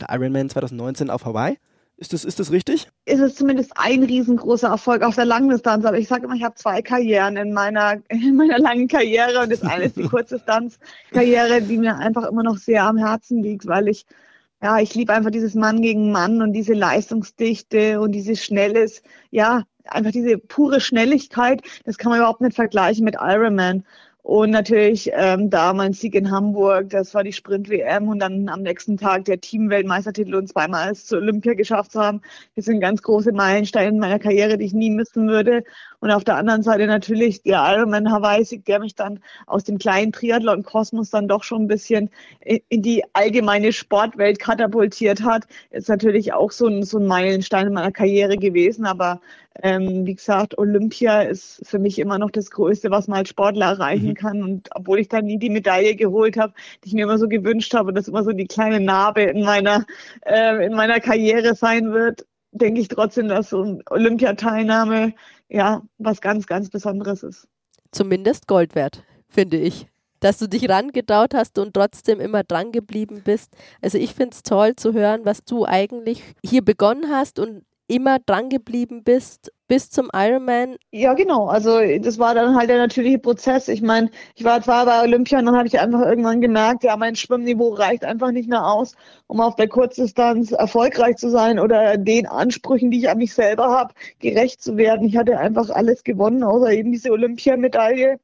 Der 0.00 0.08
Ironman 0.08 0.48
2019 0.48 1.10
auf 1.10 1.26
Hawaii. 1.26 1.58
Ist 1.98 2.14
das, 2.14 2.24
ist 2.24 2.40
das 2.40 2.50
richtig? 2.50 2.88
Ist 3.04 3.20
es 3.20 3.34
zumindest 3.34 3.72
ein 3.76 4.02
riesengroßer 4.02 4.68
Erfolg 4.68 5.02
auf 5.02 5.16
der 5.16 5.26
Langdistanz. 5.26 5.84
Aber 5.84 5.98
ich 5.98 6.08
sage 6.08 6.24
immer, 6.24 6.34
ich 6.34 6.42
habe 6.42 6.54
zwei 6.54 6.80
Karrieren 6.80 7.36
in 7.36 7.52
meiner, 7.52 7.98
in 8.08 8.34
meiner 8.34 8.58
langen 8.58 8.88
Karriere. 8.88 9.42
Und 9.42 9.52
das 9.52 9.62
eine 9.62 9.84
ist 9.84 9.98
die 9.98 10.04
Kurzdistanz-Karriere, 10.08 11.60
die 11.60 11.76
mir 11.76 11.98
einfach 11.98 12.26
immer 12.26 12.44
noch 12.44 12.56
sehr 12.56 12.84
am 12.84 12.96
Herzen 12.96 13.42
liegt, 13.42 13.66
weil 13.66 13.88
ich 13.88 14.06
ja, 14.62 14.78
ich 14.78 14.94
liebe 14.94 15.12
einfach 15.12 15.30
dieses 15.30 15.54
Mann 15.54 15.80
gegen 15.80 16.12
Mann 16.12 16.42
und 16.42 16.52
diese 16.52 16.74
Leistungsdichte 16.74 18.00
und 18.00 18.12
dieses 18.12 18.44
schnelles, 18.44 19.02
ja, 19.30 19.64
einfach 19.84 20.12
diese 20.12 20.38
pure 20.38 20.80
Schnelligkeit, 20.80 21.62
das 21.84 21.98
kann 21.98 22.10
man 22.10 22.18
überhaupt 22.18 22.40
nicht 22.42 22.54
vergleichen 22.54 23.04
mit 23.04 23.16
Ironman. 23.18 23.84
Und 24.22 24.50
natürlich 24.50 25.10
ähm, 25.14 25.48
da 25.48 25.72
mein 25.72 25.94
Sieg 25.94 26.14
in 26.14 26.30
Hamburg, 26.30 26.90
das 26.90 27.14
war 27.14 27.24
die 27.24 27.32
Sprint-WM 27.32 28.06
und 28.08 28.18
dann 28.18 28.48
am 28.50 28.62
nächsten 28.62 28.98
Tag 28.98 29.24
der 29.24 29.40
Team-Weltmeistertitel 29.40 30.34
und 30.34 30.46
zweimal 30.46 30.90
es 30.92 31.06
zur 31.06 31.18
Olympia 31.18 31.54
geschafft 31.54 31.92
zu 31.92 32.00
haben. 32.00 32.20
Das 32.54 32.66
sind 32.66 32.80
ganz 32.80 33.02
große 33.02 33.32
Meilensteine 33.32 33.88
in 33.88 33.98
meiner 33.98 34.18
Karriere, 34.18 34.58
die 34.58 34.66
ich 34.66 34.74
nie 34.74 34.90
missen 34.90 35.26
würde. 35.26 35.64
Und 36.00 36.10
auf 36.10 36.24
der 36.24 36.36
anderen 36.36 36.62
Seite 36.62 36.86
natürlich 36.86 37.42
der 37.42 37.62
Ironman 37.74 38.10
Hawaii, 38.10 38.44
der 38.66 38.80
mich 38.80 38.94
dann 38.94 39.20
aus 39.46 39.64
dem 39.64 39.78
kleinen 39.78 40.12
Triathlon-Kosmos 40.12 41.10
dann 41.10 41.28
doch 41.28 41.44
schon 41.44 41.62
ein 41.62 41.68
bisschen 41.68 42.10
in 42.40 42.82
die 42.82 43.04
allgemeine 43.12 43.72
Sportwelt 43.72 44.38
katapultiert 44.38 45.22
hat. 45.22 45.44
Ist 45.70 45.88
natürlich 45.88 46.32
auch 46.32 46.50
so 46.50 46.66
ein, 46.66 46.82
so 46.82 46.98
ein 46.98 47.06
Meilenstein 47.06 47.66
in 47.66 47.74
meiner 47.74 47.92
Karriere 47.92 48.36
gewesen, 48.36 48.86
aber 48.86 49.20
ähm, 49.62 50.06
wie 50.06 50.14
gesagt, 50.14 50.56
Olympia 50.58 51.22
ist 51.22 51.60
für 51.64 51.78
mich 51.78 51.98
immer 51.98 52.18
noch 52.18 52.30
das 52.30 52.50
Größte, 52.50 52.90
was 52.90 53.08
man 53.08 53.18
als 53.18 53.30
Sportler 53.30 53.66
erreichen 53.66 54.10
mhm. 54.10 54.14
kann. 54.14 54.42
Und 54.42 54.68
obwohl 54.74 55.00
ich 55.00 55.08
dann 55.08 55.26
nie 55.26 55.38
die 55.38 55.50
Medaille 55.50 55.96
geholt 55.96 56.36
habe, 56.36 56.54
die 56.82 56.88
ich 56.88 56.94
mir 56.94 57.04
immer 57.04 57.18
so 57.18 57.28
gewünscht 57.28 57.74
habe, 57.74 57.88
und 57.88 57.94
das 57.96 58.08
immer 58.08 58.24
so 58.24 58.32
die 58.32 58.46
kleine 58.46 58.80
Narbe 58.80 59.22
in 59.22 59.42
meiner, 59.42 59.84
äh, 60.24 60.64
in 60.64 60.74
meiner 60.74 61.00
Karriere 61.00 61.54
sein 61.54 61.92
wird, 61.92 62.26
denke 62.52 62.80
ich 62.80 62.88
trotzdem, 62.88 63.28
dass 63.28 63.50
so 63.50 63.62
eine 63.62 63.80
Olympiateilnahme 63.90 65.14
ja 65.48 65.82
was 65.98 66.20
ganz, 66.20 66.46
ganz 66.46 66.70
Besonderes 66.70 67.22
ist. 67.22 67.48
Zumindest 67.92 68.46
Gold 68.46 68.74
wert, 68.74 69.04
finde 69.28 69.56
ich 69.56 69.86
dass 70.20 70.38
du 70.38 70.48
dich 70.48 70.68
rangedaut 70.68 71.34
hast 71.34 71.58
und 71.58 71.74
trotzdem 71.74 72.20
immer 72.20 72.44
dran 72.44 72.72
geblieben 72.72 73.22
bist. 73.24 73.52
Also 73.80 73.98
ich 73.98 74.14
finde 74.14 74.34
es 74.34 74.42
toll 74.42 74.76
zu 74.76 74.92
hören, 74.92 75.24
was 75.24 75.44
du 75.44 75.66
eigentlich 75.66 76.22
hier 76.44 76.62
begonnen 76.62 77.10
hast 77.10 77.38
und 77.38 77.64
immer 77.88 78.18
dran 78.20 78.50
geblieben 78.50 79.02
bist 79.02 79.50
bis 79.70 79.88
zum 79.88 80.10
Ironman? 80.12 80.74
Ja, 80.90 81.14
genau. 81.14 81.46
Also 81.46 81.78
das 82.00 82.18
war 82.18 82.34
dann 82.34 82.56
halt 82.56 82.68
der 82.70 82.78
natürliche 82.78 83.20
Prozess. 83.20 83.68
Ich 83.68 83.82
meine, 83.82 84.10
ich 84.34 84.42
war 84.42 84.60
zwar 84.60 84.84
bei 84.84 85.00
Olympia 85.00 85.38
und 85.38 85.46
dann 85.46 85.56
habe 85.56 85.68
ich 85.68 85.78
einfach 85.78 86.00
irgendwann 86.00 86.40
gemerkt, 86.40 86.82
ja, 86.82 86.96
mein 86.96 87.14
Schwimmniveau 87.14 87.68
reicht 87.74 88.04
einfach 88.04 88.32
nicht 88.32 88.48
mehr 88.48 88.66
aus, 88.66 88.96
um 89.28 89.40
auf 89.40 89.54
der 89.54 89.68
Kurzdistanz 89.68 90.50
erfolgreich 90.50 91.18
zu 91.18 91.30
sein 91.30 91.60
oder 91.60 91.96
den 91.96 92.26
Ansprüchen, 92.26 92.90
die 92.90 92.98
ich 92.98 93.10
an 93.10 93.18
mich 93.18 93.32
selber 93.32 93.70
habe, 93.70 93.94
gerecht 94.18 94.60
zu 94.60 94.76
werden. 94.76 95.06
Ich 95.06 95.16
hatte 95.16 95.38
einfach 95.38 95.70
alles 95.70 96.02
gewonnen, 96.02 96.42
außer 96.42 96.72
eben 96.72 96.90
diese 96.90 97.12
Olympiamedaille 97.12 98.18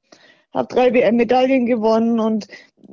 habe 0.52 0.74
drei 0.74 0.92
WM-Medaillen 0.92 1.66
gewonnen 1.66 2.18
und 2.18 2.48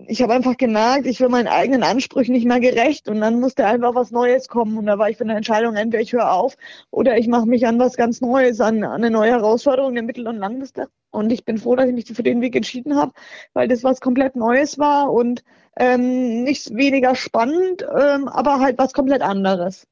ich 0.07 0.21
habe 0.21 0.33
einfach 0.33 0.57
gemerkt, 0.57 1.05
ich 1.05 1.19
will 1.19 1.29
meinen 1.29 1.47
eigenen 1.47 1.83
Ansprüchen 1.83 2.33
nicht 2.33 2.47
mehr 2.47 2.59
gerecht 2.59 3.07
und 3.09 3.21
dann 3.21 3.39
musste 3.39 3.65
einfach 3.65 3.95
was 3.95 4.11
Neues 4.11 4.47
kommen 4.47 4.77
und 4.77 4.85
da 4.85 4.97
war 4.97 5.09
ich 5.09 5.17
für 5.17 5.23
eine 5.23 5.35
Entscheidung, 5.35 5.75
entweder 5.75 6.01
ich 6.01 6.13
höre 6.13 6.31
auf 6.31 6.55
oder 6.91 7.17
ich 7.17 7.27
mache 7.27 7.45
mich 7.45 7.67
an 7.67 7.79
was 7.79 7.95
ganz 7.95 8.21
Neues, 8.21 8.59
an, 8.59 8.83
an 8.83 8.93
eine 8.93 9.11
neue 9.11 9.31
Herausforderung 9.31 9.93
der 9.93 10.03
Mittel- 10.03 10.27
und 10.27 10.37
Langliste 10.37 10.87
und 11.11 11.31
ich 11.31 11.45
bin 11.45 11.57
froh, 11.57 11.75
dass 11.75 11.87
ich 11.87 11.93
mich 11.93 12.05
für 12.05 12.23
den 12.23 12.41
Weg 12.41 12.55
entschieden 12.55 12.95
habe, 12.95 13.11
weil 13.53 13.67
das 13.67 13.83
was 13.83 14.01
komplett 14.01 14.35
Neues 14.35 14.79
war 14.79 15.11
und 15.11 15.43
ähm, 15.77 16.43
nicht 16.43 16.73
weniger 16.75 17.15
spannend, 17.15 17.83
ähm, 17.83 18.27
aber 18.27 18.59
halt 18.59 18.77
was 18.77 18.93
komplett 18.93 19.21
anderes. 19.21 19.87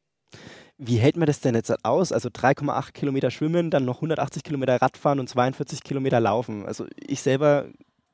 Wie 0.83 0.97
hält 0.97 1.15
man 1.15 1.27
das 1.27 1.41
denn 1.41 1.53
jetzt 1.53 1.85
aus? 1.85 2.11
Also 2.11 2.29
3,8 2.29 2.93
Kilometer 2.93 3.29
schwimmen, 3.29 3.69
dann 3.69 3.85
noch 3.85 3.97
180 3.97 4.43
Kilometer 4.43 4.81
Radfahren 4.81 5.19
und 5.19 5.29
42 5.29 5.83
Kilometer 5.83 6.19
laufen. 6.19 6.65
Also 6.65 6.87
ich 6.97 7.21
selber 7.21 7.67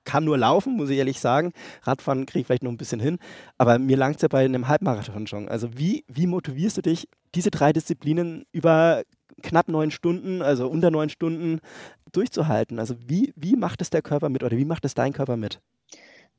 kann 0.08 0.24
nur 0.24 0.38
laufen, 0.38 0.78
muss 0.78 0.90
ich 0.90 0.98
ehrlich 0.98 1.20
sagen. 1.20 1.52
Radfahren 1.84 2.26
kriege 2.26 2.42
ich 2.42 2.48
vielleicht 2.48 2.64
noch 2.64 2.72
ein 2.72 2.78
bisschen 2.78 3.02
hin. 3.02 3.20
Aber 3.58 3.78
mir 3.78 3.98
langt 3.98 4.16
es 4.16 4.22
ja 4.22 4.30
bei 4.30 4.46
einem 4.46 4.68
Halbmarathon 4.68 5.28
schon. 5.28 5.50
Also 5.50 5.68
wie, 5.78 6.06
wie 6.08 6.28
motivierst 6.28 6.78
du 6.78 6.82
dich, 6.82 7.10
diese 7.36 7.52
drei 7.52 7.74
Disziplinen 7.74 8.46
über 8.54 9.04
knapp 9.44 9.68
neun 9.68 9.92
Stunden, 9.92 10.42
also 10.42 10.68
unter 10.70 10.92
neun 10.92 11.10
Stunden 11.10 11.60
durchzuhalten? 12.14 12.80
Also 12.80 12.96
wie, 13.06 13.34
wie 13.36 13.58
macht 13.58 13.82
es 13.82 13.90
der 13.90 14.02
Körper 14.02 14.30
mit 14.30 14.44
oder 14.44 14.58
wie 14.58 14.66
macht 14.66 14.86
es 14.86 14.94
dein 14.94 15.12
Körper 15.12 15.36
mit? 15.36 15.60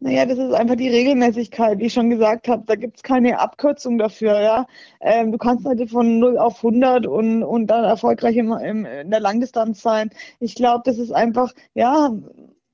Naja, 0.00 0.24
das 0.26 0.38
ist 0.38 0.52
einfach 0.54 0.76
die 0.76 0.88
Regelmäßigkeit, 0.88 1.78
wie 1.80 1.86
ich 1.86 1.92
schon 1.92 2.08
gesagt 2.08 2.46
habe. 2.46 2.62
Da 2.66 2.76
gibt 2.76 2.98
es 2.98 3.02
keine 3.02 3.40
Abkürzung 3.40 3.98
dafür. 3.98 4.40
Ja? 4.40 4.66
Ähm, 5.00 5.32
du 5.32 5.38
kannst 5.38 5.66
halt 5.66 5.90
von 5.90 6.20
0 6.20 6.38
auf 6.38 6.58
100 6.58 7.06
und, 7.06 7.42
und 7.42 7.66
dann 7.66 7.84
erfolgreich 7.84 8.36
im, 8.36 8.52
im, 8.52 8.86
in 8.86 9.10
der 9.10 9.20
Langdistanz 9.20 9.82
sein. 9.82 10.10
Ich 10.38 10.54
glaube, 10.54 10.82
das 10.84 10.98
ist 10.98 11.10
einfach, 11.10 11.52
ja, 11.74 12.12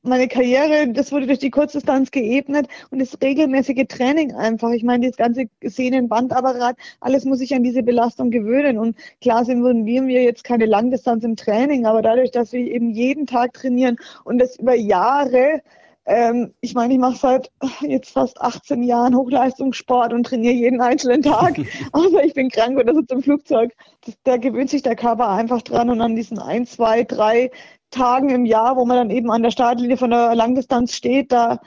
meine 0.05 0.29
Karriere, 0.29 0.89
das 0.89 1.13
wurde 1.13 1.27
durch 1.27 1.39
die 1.39 1.51
Kurzdistanz 1.51 2.11
geebnet 2.11 2.69
und 2.91 3.01
das 3.01 3.17
regelmäßige 3.23 3.87
Training 3.89 4.35
einfach. 4.35 4.71
Ich 4.71 4.83
meine, 4.83 5.09
das 5.09 5.17
ganze 5.17 5.47
Sehnenbandapparat, 5.63 6.77
alles 7.01 7.25
muss 7.25 7.39
sich 7.39 7.55
an 7.55 7.63
diese 7.63 7.83
Belastung 7.83 8.31
gewöhnen. 8.31 8.79
Und 8.79 8.97
klar 9.21 9.49
involvieren 9.49 10.07
wir 10.07 10.23
jetzt 10.23 10.45
keine 10.45 10.67
Langdistanz 10.67 11.25
im 11.25 11.37
Training, 11.37 11.87
aber 11.87 12.03
dadurch, 12.03 12.31
dass 12.31 12.53
wir 12.53 12.61
eben 12.61 12.91
jeden 12.91 13.27
Tag 13.27 13.55
trainieren 13.55 13.97
und 14.25 14.39
das 14.39 14.57
über 14.57 14.75
Jahre, 14.75 15.63
ähm, 16.07 16.53
ich 16.61 16.75
meine, 16.75 16.93
ich 16.95 17.01
mache 17.01 17.17
seit 17.17 17.51
jetzt 17.81 18.11
fast 18.11 18.41
18 18.41 18.83
Jahren 18.83 19.17
Hochleistungssport 19.17 20.13
und 20.13 20.25
trainiere 20.25 20.55
jeden 20.55 20.81
einzelnen 20.81 21.23
Tag. 21.23 21.59
Außer 21.93 22.23
ich 22.25 22.35
bin 22.35 22.51
krank 22.51 22.79
oder 22.79 22.95
sitze 22.95 23.15
im 23.15 23.23
Flugzeug. 23.23 23.73
Das, 24.05 24.15
da 24.25 24.37
gewöhnt 24.37 24.71
sich 24.71 24.83
der 24.83 24.97
Körper 24.97 25.29
einfach 25.29 25.63
dran 25.63 25.91
und 25.91 26.01
an 26.01 26.15
diesen 26.15 26.39
ein, 26.39 26.67
zwei, 26.67 27.05
drei 27.05 27.51
Tagen 27.95 28.31
im 28.31 28.45
Jahr, 28.45 28.77
wo 28.77 28.85
man 28.85 28.97
dann 28.97 29.11
eben 29.11 29.31
an 29.31 29.43
der 29.43 29.51
Startlinie 29.51 29.97
von 29.97 30.11
der 30.11 30.35
Langdistanz 30.35 30.95
steht, 30.95 31.33
da 31.33 31.61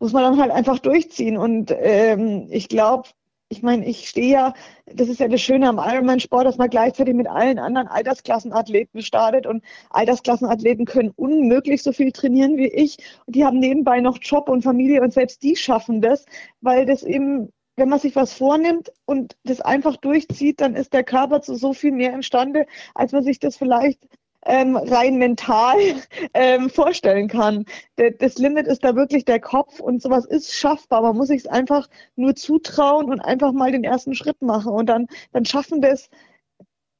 muss 0.00 0.12
man 0.12 0.24
dann 0.24 0.40
halt 0.40 0.50
einfach 0.50 0.78
durchziehen. 0.78 1.36
Und 1.38 1.74
ähm, 1.80 2.48
ich 2.50 2.68
glaube, 2.68 3.08
ich 3.50 3.62
meine, 3.62 3.86
ich 3.86 4.08
stehe 4.08 4.30
ja, 4.30 4.54
das 4.86 5.08
ist 5.08 5.20
ja 5.20 5.28
das 5.28 5.40
Schöne 5.40 5.68
am 5.68 5.78
Ironman-Sport, 5.78 6.46
dass 6.46 6.58
man 6.58 6.68
gleichzeitig 6.68 7.14
mit 7.14 7.28
allen 7.28 7.58
anderen 7.58 7.88
Altersklassenathleten 7.88 9.02
startet 9.02 9.46
und 9.46 9.64
Altersklassenathleten 9.90 10.84
können 10.84 11.12
unmöglich 11.16 11.82
so 11.82 11.92
viel 11.92 12.12
trainieren 12.12 12.56
wie 12.58 12.68
ich 12.68 12.98
und 13.26 13.36
die 13.36 13.44
haben 13.44 13.58
nebenbei 13.58 14.00
noch 14.00 14.18
Job 14.20 14.48
und 14.48 14.62
Familie 14.62 15.00
und 15.00 15.12
selbst 15.12 15.42
die 15.42 15.56
schaffen 15.56 16.02
das, 16.02 16.26
weil 16.60 16.84
das 16.84 17.02
eben, 17.02 17.50
wenn 17.76 17.88
man 17.88 18.00
sich 18.00 18.16
was 18.16 18.34
vornimmt 18.34 18.92
und 19.06 19.36
das 19.44 19.60
einfach 19.62 19.96
durchzieht, 19.96 20.60
dann 20.60 20.74
ist 20.76 20.92
der 20.92 21.04
Körper 21.04 21.40
zu 21.40 21.54
so 21.54 21.72
viel 21.72 21.92
mehr 21.92 22.12
imstande, 22.12 22.66
als 22.94 23.12
man 23.12 23.22
sich 23.22 23.38
das 23.38 23.56
vielleicht 23.56 24.00
ähm, 24.46 24.76
rein 24.76 25.16
mental 25.16 25.76
ähm, 26.34 26.70
vorstellen 26.70 27.28
kann. 27.28 27.64
das 27.96 28.38
Limit 28.38 28.66
ist 28.66 28.84
da 28.84 28.96
wirklich 28.96 29.24
der 29.24 29.40
Kopf 29.40 29.80
und 29.80 30.02
sowas 30.02 30.24
ist 30.26 30.54
schaffbar. 30.54 31.02
Man 31.02 31.16
muss 31.16 31.28
sich 31.28 31.40
es 31.40 31.46
einfach 31.46 31.88
nur 32.16 32.34
zutrauen 32.34 33.10
und 33.10 33.20
einfach 33.20 33.52
mal 33.52 33.72
den 33.72 33.84
ersten 33.84 34.14
Schritt 34.14 34.40
machen 34.42 34.72
und 34.72 34.86
dann, 34.86 35.06
dann 35.32 35.44
schaffen 35.44 35.80
das 35.80 36.08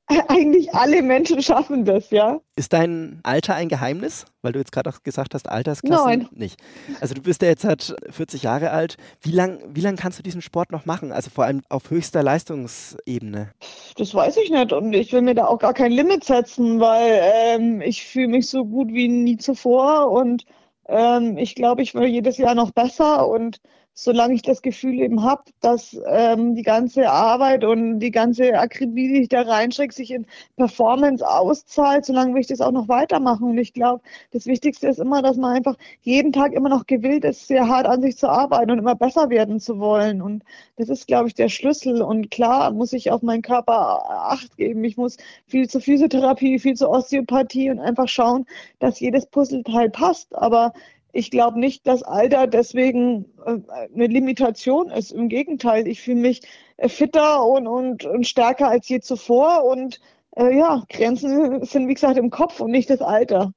eigentlich 0.28 0.74
alle 0.74 1.02
Menschen 1.02 1.42
schaffen 1.42 1.84
das, 1.84 2.10
ja. 2.10 2.40
Ist 2.56 2.72
dein 2.72 3.20
Alter 3.24 3.54
ein 3.54 3.68
Geheimnis? 3.68 4.24
Weil 4.40 4.52
du 4.52 4.58
jetzt 4.58 4.72
gerade 4.72 4.88
auch 4.88 5.02
gesagt 5.02 5.34
hast, 5.34 5.48
Altersklassen 5.48 6.06
Nein. 6.06 6.28
nicht. 6.30 6.60
Also 7.00 7.14
du 7.14 7.22
bist 7.22 7.42
ja 7.42 7.48
jetzt 7.48 7.64
halt 7.64 7.94
40 8.08 8.42
Jahre 8.42 8.70
alt. 8.70 8.96
Wie 9.20 9.32
lange 9.32 9.58
wie 9.68 9.80
lang 9.80 9.96
kannst 9.96 10.18
du 10.18 10.22
diesen 10.22 10.40
Sport 10.40 10.72
noch 10.72 10.86
machen? 10.86 11.12
Also 11.12 11.30
vor 11.30 11.44
allem 11.44 11.62
auf 11.68 11.90
höchster 11.90 12.22
Leistungsebene? 12.22 13.50
Das 13.96 14.14
weiß 14.14 14.38
ich 14.38 14.50
nicht 14.50 14.72
und 14.72 14.92
ich 14.94 15.12
will 15.12 15.22
mir 15.22 15.34
da 15.34 15.46
auch 15.46 15.58
gar 15.58 15.74
kein 15.74 15.92
Limit 15.92 16.24
setzen, 16.24 16.80
weil 16.80 17.20
ähm, 17.22 17.80
ich 17.82 18.06
fühle 18.06 18.28
mich 18.28 18.48
so 18.48 18.64
gut 18.64 18.88
wie 18.88 19.08
nie 19.08 19.36
zuvor 19.36 20.10
und 20.10 20.44
ähm, 20.88 21.36
ich 21.36 21.54
glaube, 21.54 21.82
ich 21.82 21.94
will 21.94 22.06
jedes 22.06 22.38
Jahr 22.38 22.54
noch 22.54 22.70
besser 22.70 23.28
und 23.28 23.58
solange 24.00 24.34
ich 24.34 24.42
das 24.42 24.62
Gefühl 24.62 25.00
eben 25.00 25.24
habe, 25.24 25.42
dass 25.60 26.00
ähm, 26.06 26.54
die 26.54 26.62
ganze 26.62 27.10
Arbeit 27.10 27.64
und 27.64 27.98
die 27.98 28.12
ganze 28.12 28.56
Akribie, 28.56 29.08
die 29.08 29.22
ich 29.22 29.28
da 29.28 29.42
reinschicke, 29.42 29.92
sich 29.92 30.12
in 30.12 30.24
Performance 30.56 31.28
auszahlt, 31.28 32.04
solange 32.04 32.32
will 32.32 32.42
ich 32.42 32.46
das 32.46 32.60
auch 32.60 32.70
noch 32.70 32.86
weitermachen. 32.86 33.50
Und 33.50 33.58
ich 33.58 33.72
glaube, 33.72 34.00
das 34.30 34.46
Wichtigste 34.46 34.86
ist 34.86 35.00
immer, 35.00 35.20
dass 35.20 35.36
man 35.36 35.56
einfach 35.56 35.74
jeden 36.02 36.32
Tag 36.32 36.52
immer 36.52 36.68
noch 36.68 36.86
gewillt 36.86 37.24
ist, 37.24 37.48
sehr 37.48 37.66
hart 37.66 37.86
an 37.86 38.00
sich 38.00 38.16
zu 38.16 38.28
arbeiten 38.28 38.70
und 38.70 38.78
immer 38.78 38.94
besser 38.94 39.30
werden 39.30 39.58
zu 39.58 39.80
wollen. 39.80 40.22
Und 40.22 40.44
das 40.76 40.88
ist, 40.90 41.08
glaube 41.08 41.26
ich, 41.26 41.34
der 41.34 41.48
Schlüssel. 41.48 42.00
Und 42.00 42.30
klar 42.30 42.70
muss 42.70 42.92
ich 42.92 43.10
auf 43.10 43.22
meinen 43.22 43.42
Körper 43.42 44.04
Acht 44.08 44.56
geben. 44.56 44.84
Ich 44.84 44.96
muss 44.96 45.16
viel 45.48 45.68
zur 45.68 45.80
Physiotherapie, 45.80 46.60
viel 46.60 46.76
zur 46.76 46.90
Osteopathie 46.90 47.70
und 47.70 47.80
einfach 47.80 48.06
schauen, 48.06 48.46
dass 48.78 49.00
jedes 49.00 49.26
Puzzleteil 49.26 49.90
passt. 49.90 50.36
Aber 50.36 50.72
ich 51.18 51.32
glaube 51.32 51.58
nicht, 51.58 51.86
dass 51.86 52.04
Alter 52.04 52.46
deswegen 52.46 53.26
äh, 53.44 53.58
eine 53.92 54.06
Limitation 54.06 54.88
ist. 54.90 55.10
Im 55.10 55.28
Gegenteil, 55.28 55.88
ich 55.88 56.00
fühle 56.00 56.20
mich 56.20 56.42
äh, 56.76 56.88
fitter 56.88 57.44
und, 57.44 57.66
und, 57.66 58.04
und 58.04 58.26
stärker 58.26 58.68
als 58.68 58.88
je 58.88 59.00
zuvor. 59.00 59.64
Und 59.64 60.00
äh, 60.36 60.56
ja, 60.56 60.84
Grenzen 60.88 61.64
sind, 61.64 61.88
wie 61.88 61.94
gesagt, 61.94 62.18
im 62.18 62.30
Kopf 62.30 62.60
und 62.60 62.70
nicht 62.70 62.88
das 62.88 63.02
Alter. 63.02 63.52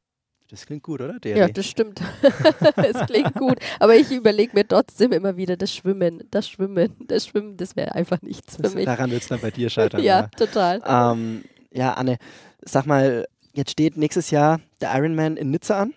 Das 0.49 0.65
klingt 0.65 0.81
gut, 0.83 1.01
oder? 1.01 1.19
DRD? 1.19 1.37
Ja, 1.37 1.47
das 1.47 1.67
stimmt. 1.67 2.01
Es 2.75 3.05
klingt 3.05 3.35
gut. 3.35 3.59
Aber 3.79 3.95
ich 3.95 4.11
überlege 4.11 4.53
mir 4.53 4.67
trotzdem 4.67 5.11
immer 5.13 5.37
wieder 5.37 5.55
das 5.55 5.73
Schwimmen, 5.73 6.23
das 6.31 6.49
Schwimmen, 6.49 6.95
das 7.07 7.27
Schwimmen, 7.27 7.57
das 7.57 7.75
wäre 7.75 7.93
einfach 7.93 8.21
nichts 8.23 8.55
für 8.55 8.63
das, 8.63 8.73
mich. 8.73 8.85
Daran 8.85 9.11
wird 9.11 9.21
es 9.21 9.27
dann 9.29 9.39
bei 9.39 9.51
dir 9.51 9.69
scheitern. 9.69 10.01
ja, 10.01 10.21
ja, 10.21 10.27
total. 10.27 10.81
Ähm, 10.85 11.45
ja, 11.71 11.93
Anne, 11.93 12.17
sag 12.63 12.85
mal, 12.85 13.27
jetzt 13.53 13.71
steht 13.71 13.95
nächstes 13.95 14.31
Jahr 14.31 14.59
der 14.81 14.93
Ironman 14.95 15.37
in 15.37 15.51
Nizza 15.51 15.79
an. 15.79 15.93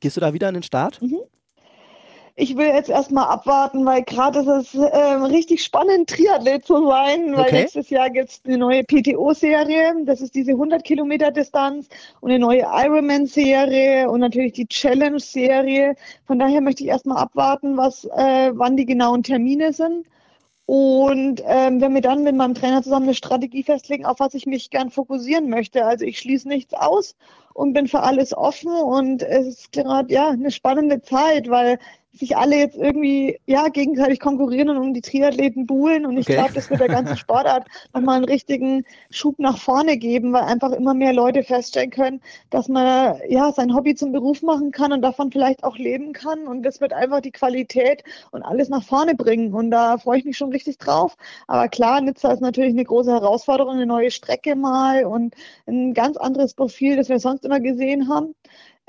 Gehst 0.00 0.16
du 0.16 0.20
da 0.20 0.32
wieder 0.32 0.48
an 0.48 0.54
den 0.54 0.62
Start? 0.62 1.00
Mhm. 1.02 1.20
ich 2.36 2.56
will 2.56 2.68
jetzt 2.68 2.88
erstmal 2.88 3.26
abwarten, 3.26 3.84
weil 3.84 4.02
gerade 4.02 4.38
ist 4.40 4.46
es 4.48 4.74
ähm, 4.74 5.24
richtig 5.24 5.62
spannend, 5.62 6.08
Triathlet 6.08 6.64
zu 6.64 6.86
sein, 6.88 7.36
weil 7.36 7.52
Okay. 7.52 7.52
nächstes 7.52 7.90
Jahr 7.90 8.08
gibt 8.08 8.30
es 8.30 8.40
eine 8.46 8.56
neue 8.56 8.82
PTO-Serie, 8.84 9.94
das 10.06 10.22
ist 10.22 10.34
diese 10.34 10.52
100 10.52 10.82
Kilometer 10.82 11.30
Distanz 11.30 11.88
und 12.20 12.30
eine 12.30 12.38
neue 12.38 12.62
Ironman-Serie 12.62 14.08
und 14.10 14.20
natürlich 14.20 14.52
die 14.54 14.66
Challenge-Serie. 14.66 15.94
Von 16.26 16.38
daher 16.38 16.60
möchte 16.62 16.82
ich 16.82 16.88
erstmal 16.88 17.18
abwarten, 17.18 17.76
was, 17.76 18.04
äh, 18.06 18.52
wann 18.54 18.76
die 18.76 18.86
genauen 18.86 19.22
Termine 19.22 19.72
sind. 19.74 20.06
Und 20.72 21.42
ähm, 21.46 21.80
wenn 21.80 21.94
wir 21.94 22.00
dann 22.00 22.22
mit 22.22 22.36
meinem 22.36 22.54
Trainer 22.54 22.80
zusammen 22.80 23.06
eine 23.06 23.14
Strategie 23.16 23.64
festlegen, 23.64 24.06
auf 24.06 24.20
was 24.20 24.34
ich 24.34 24.46
mich 24.46 24.70
gern 24.70 24.88
fokussieren 24.88 25.50
möchte. 25.50 25.84
Also 25.84 26.04
ich 26.04 26.20
schließe 26.20 26.46
nichts 26.46 26.74
aus 26.74 27.16
und 27.54 27.72
bin 27.72 27.88
für 27.88 28.02
alles 28.02 28.32
offen 28.32 28.70
und 28.70 29.20
es 29.24 29.48
ist 29.48 29.72
gerade 29.72 30.14
ja 30.14 30.28
eine 30.28 30.52
spannende 30.52 31.02
Zeit, 31.02 31.50
weil 31.50 31.80
sich 32.12 32.36
alle 32.36 32.56
jetzt 32.56 32.76
irgendwie 32.76 33.38
ja 33.46 33.68
gegenseitig 33.68 34.20
konkurrieren 34.20 34.68
und 34.70 34.78
um 34.78 34.94
die 34.94 35.00
Triathleten 35.00 35.66
buhlen 35.66 36.06
und 36.06 36.16
ich 36.16 36.28
Okay. 36.28 36.34
glaube, 36.34 36.52
das 36.54 36.68
wird 36.68 36.80
der 36.80 36.88
ganzen 36.88 37.16
Sportart 37.16 37.66
nochmal 37.94 38.16
einen 38.16 38.24
richtigen 38.24 38.84
Schub 39.10 39.38
nach 39.38 39.58
vorne 39.58 39.96
geben, 39.96 40.32
weil 40.32 40.42
einfach 40.42 40.72
immer 40.72 40.94
mehr 40.94 41.12
Leute 41.12 41.42
feststellen 41.44 41.90
können, 41.90 42.20
dass 42.50 42.68
man 42.68 43.16
ja 43.28 43.52
sein 43.52 43.74
Hobby 43.74 43.94
zum 43.94 44.12
Beruf 44.12 44.42
machen 44.42 44.72
kann 44.72 44.92
und 44.92 45.02
davon 45.02 45.30
vielleicht 45.30 45.62
auch 45.64 45.76
leben 45.78 46.12
kann 46.12 46.46
und 46.48 46.62
das 46.64 46.80
wird 46.80 46.92
einfach 46.92 47.20
die 47.20 47.30
Qualität 47.32 48.02
und 48.32 48.42
alles 48.42 48.68
nach 48.68 48.82
vorne 48.82 49.14
bringen 49.14 49.54
und 49.54 49.70
da 49.70 49.98
freue 49.98 50.18
ich 50.18 50.24
mich 50.24 50.36
schon 50.36 50.50
richtig 50.50 50.78
drauf. 50.78 51.16
Aber 51.46 51.68
klar, 51.68 52.00
Nizza 52.00 52.32
ist 52.32 52.40
natürlich 52.40 52.72
eine 52.72 52.84
große 52.84 53.12
Herausforderung, 53.12 53.74
eine 53.74 53.86
neue 53.86 54.10
Strecke 54.10 54.56
mal 54.56 55.04
und 55.04 55.34
ein 55.66 55.94
ganz 55.94 56.16
anderes 56.16 56.54
Profil, 56.54 56.96
das 56.96 57.08
wir 57.08 57.18
sonst 57.20 57.44
immer 57.44 57.60
gesehen 57.60 58.08
haben. 58.08 58.34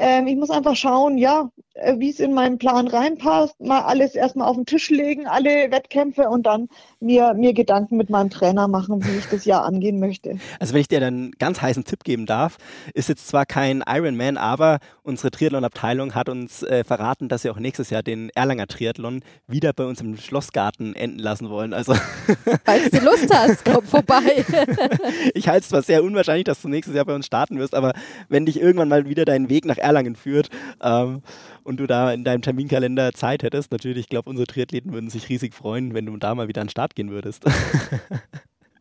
Ähm, 0.01 0.25
ich 0.25 0.35
muss 0.35 0.49
einfach 0.49 0.75
schauen, 0.75 1.19
ja, 1.19 1.51
äh, 1.75 1.99
wie 1.99 2.09
es 2.09 2.19
in 2.19 2.33
meinen 2.33 2.57
Plan 2.57 2.87
reinpasst, 2.87 3.61
mal 3.61 3.81
alles 3.81 4.15
erstmal 4.15 4.47
auf 4.47 4.55
den 4.55 4.65
Tisch 4.65 4.89
legen, 4.89 5.27
alle 5.27 5.69
Wettkämpfe 5.69 6.27
und 6.27 6.47
dann 6.47 6.69
mir, 6.99 7.35
mir 7.35 7.53
Gedanken 7.53 7.97
mit 7.97 8.09
meinem 8.09 8.31
Trainer 8.31 8.67
machen, 8.67 9.05
wie 9.05 9.19
ich 9.19 9.27
das 9.27 9.45
Jahr 9.45 9.63
angehen 9.63 9.99
möchte. 9.99 10.39
Also 10.59 10.73
wenn 10.73 10.81
ich 10.81 10.87
dir 10.87 10.99
dann 10.99 11.13
einen 11.13 11.31
ganz 11.33 11.61
heißen 11.61 11.83
Tipp 11.83 12.03
geben 12.03 12.25
darf, 12.25 12.57
ist 12.95 13.09
jetzt 13.09 13.27
zwar 13.27 13.45
kein 13.45 13.83
Ironman, 13.87 14.37
aber 14.37 14.79
unsere 15.03 15.29
Triathlon-Abteilung 15.29 16.15
hat 16.15 16.29
uns 16.29 16.63
äh, 16.63 16.83
verraten, 16.83 17.29
dass 17.29 17.43
sie 17.43 17.51
auch 17.51 17.59
nächstes 17.59 17.91
Jahr 17.91 18.01
den 18.01 18.31
Erlanger 18.31 18.65
Triathlon 18.65 19.21
wieder 19.45 19.71
bei 19.71 19.85
uns 19.85 20.01
im 20.01 20.17
Schlossgarten 20.17 20.95
enden 20.95 21.19
lassen 21.19 21.49
wollen. 21.49 21.73
Also 21.73 21.93
Falls 22.65 22.89
du 22.89 22.99
Lust 22.99 23.31
hast, 23.31 23.63
komm 23.65 23.83
vorbei. 23.83 24.43
ich 25.35 25.47
halte 25.47 25.61
es 25.61 25.69
zwar 25.69 25.83
sehr 25.83 26.03
unwahrscheinlich, 26.03 26.45
dass 26.45 26.61
du 26.63 26.69
nächstes 26.69 26.95
Jahr 26.95 27.05
bei 27.05 27.13
uns 27.13 27.27
starten 27.27 27.59
wirst, 27.59 27.75
aber 27.75 27.93
wenn 28.29 28.47
dich 28.47 28.59
irgendwann 28.59 28.89
mal 28.89 29.07
wieder 29.07 29.25
dein 29.25 29.47
Weg 29.47 29.65
nach 29.65 29.77
Erlangen 29.77 29.90
führt 30.15 30.49
ähm, 30.81 31.21
und 31.63 31.79
du 31.79 31.87
da 31.87 32.11
in 32.11 32.23
deinem 32.23 32.41
Terminkalender 32.41 33.11
Zeit 33.13 33.43
hättest, 33.43 33.71
natürlich, 33.71 34.05
ich 34.05 34.09
glaube, 34.09 34.29
unsere 34.29 34.47
Triathleten 34.47 34.93
würden 34.93 35.09
sich 35.09 35.29
riesig 35.29 35.53
freuen, 35.53 35.93
wenn 35.93 36.05
du 36.05 36.17
da 36.17 36.33
mal 36.35 36.47
wieder 36.47 36.61
an 36.61 36.67
den 36.67 36.71
Start 36.71 36.95
gehen 36.95 37.11
würdest. 37.11 37.43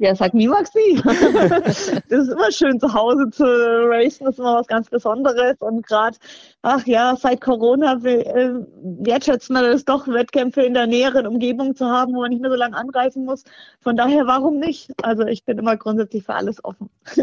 Ja, 0.03 0.15
sag 0.15 0.33
niemals 0.33 0.73
nie. 0.75 0.95
das 1.05 1.91
ist 2.09 2.31
immer 2.31 2.51
schön 2.51 2.81
zu 2.81 2.91
Hause 2.95 3.29
zu 3.29 3.45
racen, 3.45 4.25
das 4.25 4.37
ist 4.37 4.39
immer 4.39 4.55
was 4.55 4.67
ganz 4.67 4.89
Besonderes. 4.89 5.57
Und 5.59 5.87
gerade, 5.87 6.17
ach 6.63 6.87
ja, 6.87 7.15
seit 7.17 7.43
Corona 7.43 8.01
äh, 8.03 8.55
wertschätzt 8.83 9.51
man 9.51 9.67
es 9.67 9.85
doch, 9.85 10.09
Wettkämpfe 10.09 10.63
in 10.63 10.73
der 10.73 10.87
näheren 10.87 11.27
Umgebung 11.27 11.77
zu 11.77 11.85
haben, 11.85 12.15
wo 12.15 12.23
man 12.23 12.31
nicht 12.31 12.41
mehr 12.41 12.51
so 12.51 12.57
lange 12.57 12.79
anreisen 12.79 13.27
muss. 13.27 13.45
Von 13.81 13.95
daher, 13.95 14.27
warum 14.27 14.59
nicht? 14.59 14.91
Also 15.03 15.27
ich 15.27 15.45
bin 15.45 15.59
immer 15.59 15.77
grundsätzlich 15.77 16.25
für 16.25 16.35
alles 16.35 16.65
offen. 16.65 16.89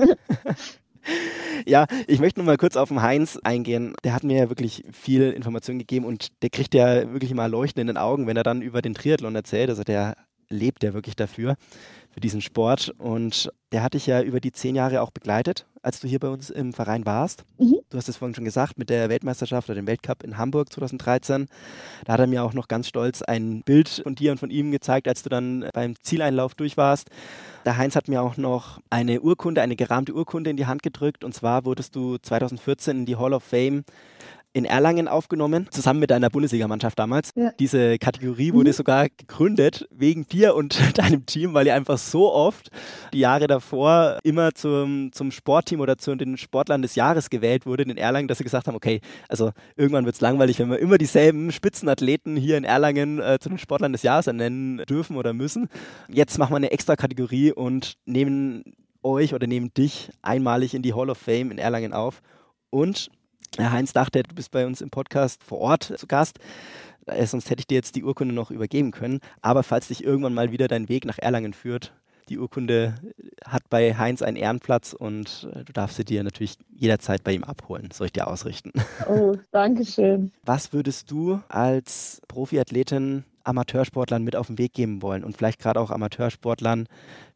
Ja, 1.65 1.85
ich 2.07 2.19
möchte 2.19 2.39
noch 2.39 2.45
mal 2.45 2.57
kurz 2.57 2.77
auf 2.77 2.89
den 2.89 3.01
Heinz 3.01 3.39
eingehen. 3.43 3.93
Der 4.03 4.13
hat 4.13 4.23
mir 4.23 4.37
ja 4.37 4.49
wirklich 4.49 4.83
viel 4.91 5.31
Information 5.31 5.79
gegeben 5.79 6.05
und 6.05 6.27
der 6.41 6.49
kriegt 6.49 6.73
ja 6.73 7.11
wirklich 7.11 7.31
immer 7.31 7.47
Leuchten 7.47 7.81
in 7.81 7.87
den 7.87 7.97
Augen, 7.97 8.27
wenn 8.27 8.37
er 8.37 8.43
dann 8.43 8.61
über 8.61 8.81
den 8.81 8.93
Triathlon 8.93 9.35
erzählt. 9.35 9.69
Also 9.69 9.83
der 9.83 10.15
lebt 10.49 10.83
ja 10.83 10.93
wirklich 10.93 11.15
dafür, 11.15 11.55
für 12.11 12.21
diesen 12.21 12.41
Sport. 12.41 12.93
Und 12.97 13.51
der 13.71 13.83
hat 13.83 13.93
dich 13.93 14.07
ja 14.07 14.21
über 14.21 14.39
die 14.39 14.51
zehn 14.51 14.75
Jahre 14.75 15.01
auch 15.01 15.11
begleitet, 15.11 15.67
als 15.81 15.99
du 15.99 16.07
hier 16.07 16.19
bei 16.19 16.29
uns 16.29 16.49
im 16.49 16.73
Verein 16.73 17.05
warst. 17.05 17.43
Mhm. 17.59 17.77
Du 17.89 17.97
hast 17.97 18.09
es 18.09 18.17
vorhin 18.17 18.33
schon 18.33 18.45
gesagt, 18.45 18.77
mit 18.77 18.89
der 18.89 19.09
Weltmeisterschaft 19.09 19.69
oder 19.69 19.75
dem 19.75 19.87
Weltcup 19.87 20.23
in 20.23 20.37
Hamburg 20.37 20.71
2013. 20.71 21.47
Da 22.05 22.13
hat 22.13 22.19
er 22.19 22.27
mir 22.27 22.43
auch 22.43 22.53
noch 22.53 22.67
ganz 22.67 22.87
stolz 22.87 23.21
ein 23.21 23.61
Bild 23.63 24.01
von 24.03 24.15
dir 24.15 24.31
und 24.31 24.39
von 24.39 24.49
ihm 24.49 24.71
gezeigt, 24.71 25.07
als 25.07 25.23
du 25.23 25.29
dann 25.29 25.69
beim 25.73 25.95
Zieleinlauf 26.01 26.55
durch 26.55 26.75
warst. 26.75 27.09
Der 27.65 27.77
Heinz 27.77 27.95
hat 27.95 28.07
mir 28.07 28.21
auch 28.21 28.37
noch 28.37 28.79
eine 28.89 29.21
Urkunde, 29.21 29.61
eine 29.61 29.75
gerahmte 29.75 30.13
Urkunde 30.13 30.49
in 30.49 30.57
die 30.57 30.65
Hand 30.65 30.83
gedrückt. 30.83 31.23
Und 31.23 31.33
zwar 31.33 31.65
wurdest 31.65 31.95
du 31.95 32.17
2014 32.17 32.99
in 32.99 33.05
die 33.05 33.17
Hall 33.17 33.33
of 33.33 33.43
Fame 33.43 33.83
in 34.57 34.65
Erlangen 34.65 35.07
aufgenommen, 35.07 35.67
zusammen 35.71 35.99
mit 35.99 36.11
deiner 36.11 36.29
Bundesligamannschaft 36.29 36.97
damals. 36.99 37.31
Ja. 37.35 37.51
Diese 37.59 37.97
Kategorie 37.97 38.53
wurde 38.53 38.71
Mhm. 38.71 38.73
sogar 38.73 39.07
gegründet 39.09 39.87
wegen 39.91 40.27
dir 40.27 40.55
und 40.55 40.77
deinem 40.97 41.25
Team, 41.25 41.53
weil 41.53 41.67
ihr 41.67 41.75
einfach 41.75 41.97
so 41.97 42.32
oft 42.34 42.69
die 43.13 43.19
Jahre 43.19 43.47
davor 43.47 44.19
immer 44.23 44.53
zum, 44.53 45.12
zum 45.13 45.32
Sportteam 45.32 45.79
oder 45.79 45.97
zu 45.97 46.15
den 46.15 46.38
Sportlern 46.38 46.82
des 46.82 46.95
Jahres 46.95 47.29
gewählt 47.29 47.65
wurde 47.65 47.84
in 47.84 47.97
Erlangen, 47.97 48.27
dass 48.27 48.39
sie 48.39 48.43
gesagt 48.43 48.67
haben, 48.67 48.75
okay, 48.75 49.01
also 49.29 49.51
irgendwann 49.75 50.05
wird 50.05 50.15
es 50.15 50.21
langweilig, 50.21 50.60
wenn 50.60 50.69
wir 50.69 50.79
immer 50.79 50.97
dieselben 50.97 51.51
Spitzenathleten 51.51 52.36
hier 52.36 52.58
in 52.58 52.63
Erlangen 52.63 53.19
äh, 53.19 53.38
zu 53.39 53.49
den 53.49 53.58
Sportlern 53.58 53.91
des 53.91 54.03
Jahres 54.03 54.27
ernennen 54.27 54.77
dürfen 54.89 55.15
oder 55.17 55.34
müssen. 55.34 55.69
Jetzt 56.08 56.38
machen 56.38 56.51
wir 56.51 56.58
eine 56.58 56.71
extra 56.71 56.95
Kategorie 56.95 57.51
und 57.51 57.93
nehmen 58.05 58.63
euch 59.03 59.34
oder 59.34 59.47
nehmen 59.47 59.73
dich 59.73 60.10
einmalig 60.21 60.73
in 60.73 60.82
die 60.82 60.93
Hall 60.93 61.10
of 61.10 61.17
Fame 61.17 61.51
in 61.51 61.58
Erlangen 61.58 61.93
auf. 61.93 62.21
Und 62.69 63.10
Herr 63.55 63.71
Heinz 63.71 63.93
dachte, 63.93 64.23
du 64.23 64.36
bist 64.36 64.51
bei 64.51 64.65
uns 64.65 64.81
im 64.81 64.89
Podcast 64.89 65.43
vor 65.43 65.60
Ort 65.60 65.93
zu 65.97 66.07
Gast. 66.07 66.39
Äh, 67.05 67.25
Sonst 67.25 67.49
hätte 67.49 67.62
ich 67.62 67.67
dir 67.67 67.75
jetzt 67.75 67.95
die 67.95 68.03
Urkunde 68.03 68.33
noch 68.33 68.51
übergeben 68.51 68.91
können. 68.91 69.19
Aber 69.41 69.63
falls 69.63 69.88
dich 69.88 70.03
irgendwann 70.03 70.33
mal 70.33 70.51
wieder 70.51 70.67
dein 70.67 70.89
Weg 70.89 71.05
nach 71.05 71.17
Erlangen 71.17 71.53
führt, 71.53 71.93
die 72.29 72.38
Urkunde 72.38 72.95
hat 73.45 73.63
bei 73.69 73.95
Heinz 73.95 74.21
einen 74.21 74.36
Ehrenplatz 74.36 74.93
und 74.93 75.47
äh, 75.53 75.63
du 75.63 75.71
darfst 75.71 75.97
sie 75.97 76.03
dir 76.03 76.23
natürlich 76.23 76.57
jederzeit 76.69 77.23
bei 77.23 77.31
ihm 77.31 77.43
abholen. 77.43 77.89
Soll 77.93 78.07
ich 78.07 78.13
dir 78.13 78.27
ausrichten. 78.27 78.73
Oh, 79.07 79.36
danke 79.51 79.86
schön. 79.86 80.31
Was 80.43 80.73
würdest 80.73 81.10
du 81.10 81.39
als 81.47 82.21
Profiathletin 82.27 83.23
Amateursportlern 83.45 84.23
mit 84.23 84.36
auf 84.36 84.47
den 84.47 84.57
Weg 84.57 84.73
geben 84.73 85.01
wollen 85.01 85.23
und 85.23 85.38
vielleicht 85.38 85.60
gerade 85.60 85.79
auch 85.79 85.89
Amateursportlern, 85.89 86.88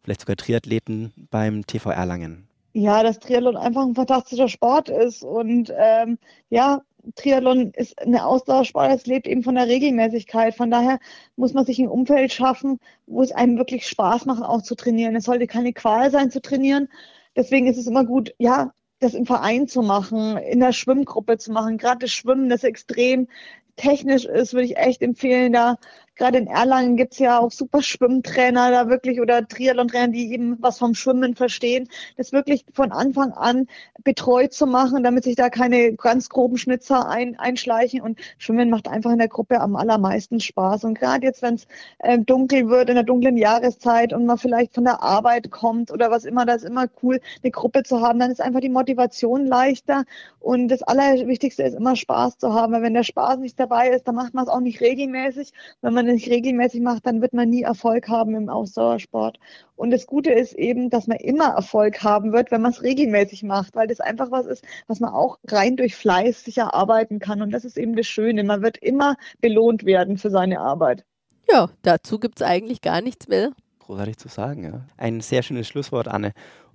vielleicht 0.04 0.22
sogar 0.22 0.36
Triathleten 0.36 1.14
beim 1.32 1.66
TV 1.66 1.90
Erlangen? 1.90 2.48
Ja, 2.74 3.04
dass 3.04 3.20
Triathlon 3.20 3.58
einfach 3.58 3.84
ein 3.84 3.96
fantastischer 3.96 4.48
Sport 4.48 4.90
ist 4.90 5.24
und 5.24 5.74
ähm, 5.78 6.18
ja, 6.50 6.82
Triathlon 7.16 7.72
ist 7.72 8.00
eine 8.02 8.26
Ausdauersport, 8.26 8.92
es 8.92 9.08
lebt 9.08 9.28
eben 9.28 9.44
von 9.44 9.56
der 9.56 9.68
Regelmäßigkeit. 9.68 10.56
Von 10.56 10.72
daher 10.72 11.00
muss 11.36 11.54
man 11.54 11.66
sich 11.66 11.80
ein 11.80 11.88
Umfeld 11.88 12.32
schaffen, 12.32 12.80
wo 13.08 13.22
es 13.24 13.32
einem 13.32 13.58
wirklich 13.58 13.88
Spaß 13.88 14.26
macht, 14.26 14.44
auch 14.44 14.62
zu 14.62 14.76
trainieren. 14.76 15.16
Es 15.16 15.26
sollte 15.26 15.48
keine 15.48 15.74
Qual 15.74 16.12
sein 16.12 16.32
zu 16.32 16.42
trainieren. 16.42 16.88
Deswegen 17.36 17.68
ist 17.68 17.78
es 17.78 17.88
immer 17.88 18.06
gut, 18.06 18.34
ja, 18.38 18.74
das 19.00 19.14
im 19.16 19.26
Verein 19.26 19.68
zu 19.68 19.82
machen, 19.82 20.38
in 20.38 20.60
der 20.60 20.74
Schwimmgruppe 20.74 21.38
zu 21.38 21.52
machen. 21.52 21.78
Gerade 21.78 22.00
das 22.00 22.12
Schwimmen, 22.12 22.50
das 22.50 22.64
extrem 22.64 23.28
technisch 23.76 24.26
ist, 24.26 24.54
würde 24.54 24.66
ich 24.66 24.78
echt 24.78 25.02
empfehlen, 25.02 25.54
da 25.54 25.78
gerade 26.22 26.38
in 26.38 26.46
Erlangen 26.46 26.98
gibt's 26.98 27.18
ja 27.18 27.40
auch 27.40 27.52
super 27.52 27.82
Schwimmtrainer 27.82 28.70
da 28.70 28.90
wirklich 28.90 29.20
oder 29.20 29.48
Triathlon-Trainer, 29.48 30.10
die 30.10 30.32
eben 30.32 30.56
was 30.62 30.78
vom 30.78 30.94
Schwimmen 30.94 31.36
verstehen, 31.36 31.90
das 32.16 32.32
wirklich 32.32 32.64
von 32.74 32.92
Anfang 32.92 33.32
an 33.32 33.66
betreut 34.04 34.54
zu 34.54 34.68
machen, 34.68 35.04
damit 35.04 35.24
sich 35.24 35.36
da 35.36 35.50
keine 35.50 35.94
ganz 35.94 36.30
groben 36.30 36.58
Schnitzer 36.58 37.10
ein, 37.10 37.40
einschleichen. 37.40 38.02
Und 38.02 38.20
Schwimmen 38.38 38.70
macht 38.70 38.88
einfach 38.88 39.12
in 39.12 39.18
der 39.18 39.30
Gruppe 39.30 39.60
am 39.62 39.76
allermeisten 39.76 40.40
Spaß. 40.40 40.84
Und 40.84 41.00
gerade 41.00 41.26
jetzt, 41.26 41.42
wenn 41.42 41.56
es 41.56 41.66
äh, 42.00 42.20
dunkel 42.20 42.70
wird, 42.70 42.90
in 42.90 42.96
der 42.96 43.04
dunklen 43.04 43.38
Jahreszeit 43.38 44.14
und 44.14 44.28
man 44.28 44.38
vielleicht 44.38 44.76
von 44.76 44.84
der 44.84 45.02
Arbeit 45.02 45.50
kommt 45.50 45.92
oder 45.92 46.12
was 46.12 46.26
immer, 46.26 46.46
da 46.46 46.54
ist 46.54 46.66
immer 46.66 46.86
cool, 47.02 47.20
eine 47.42 47.52
Gruppe 47.52 47.82
zu 47.82 48.02
haben, 48.02 48.20
dann 48.20 48.30
ist 48.30 48.42
einfach 48.42 48.62
die 48.62 48.70
Motivation 48.70 49.48
leichter. 49.48 50.04
Und 50.40 50.68
das 50.68 50.84
Allerwichtigste 50.84 51.64
ist 51.64 51.76
immer 51.76 51.96
Spaß 51.96 52.38
zu 52.38 52.54
haben, 52.54 52.74
weil 52.74 52.84
wenn 52.84 52.94
der 52.94 53.04
Spaß 53.04 53.40
nicht 53.40 53.60
dabei 53.60 53.90
ist, 53.90 54.08
dann 54.08 54.16
macht 54.16 54.34
man 54.36 54.44
es 54.46 54.50
auch 54.50 54.60
nicht 54.60 54.82
regelmäßig. 54.82 55.52
Wenn 55.82 55.94
man 55.94 56.08
es 56.08 56.11
nicht 56.14 56.30
regelmäßig 56.30 56.82
macht, 56.82 57.06
dann 57.06 57.22
wird 57.22 57.34
man 57.34 57.50
nie 57.50 57.64
Erfolg 57.64 58.08
haben 58.08 58.36
im 58.36 58.50
Ausdauersport. 58.50 59.38
Und 59.76 59.92
das 59.92 60.06
Gute 60.06 60.32
ist 60.32 60.54
eben, 60.54 60.90
dass 60.90 61.08
man 61.08 61.18
immer 61.18 61.50
Erfolg 61.56 62.04
haben 62.04 62.34
wird, 62.34 62.52
wenn 62.52 62.62
man 62.62 62.72
es 62.72 62.84
regelmäßig 62.84 63.44
macht, 63.44 63.76
weil 63.76 63.88
das 63.88 64.00
einfach 64.00 64.32
was 64.32 64.46
ist, 64.46 64.64
was 64.88 65.00
man 65.00 65.12
auch 65.12 65.38
rein 65.48 65.78
durch 65.78 65.96
Fleiß 65.96 66.44
sich 66.44 66.58
erarbeiten 66.58 67.20
kann. 67.20 67.42
Und 67.42 67.52
das 67.52 67.66
ist 67.66 67.78
eben 67.78 67.96
das 67.96 68.08
Schöne. 68.08 68.44
Man 68.44 68.62
wird 68.62 68.78
immer 68.78 69.16
belohnt 69.40 69.86
werden 69.86 70.18
für 70.18 70.30
seine 70.30 70.60
Arbeit. 70.60 71.06
Ja, 71.50 71.70
dazu 71.82 72.20
gibt 72.20 72.42
es 72.42 72.48
eigentlich 72.48 72.82
gar 72.82 73.02
nichts 73.02 73.28
mehr. 73.28 73.52
Großartig 73.80 74.18
zu 74.18 74.28
sagen, 74.28 74.64
ja. 74.64 74.86
Ein 74.98 75.22
sehr 75.22 75.44
schönes 75.44 75.68
Schlusswort, 75.68 76.08
Anne. 76.08 76.34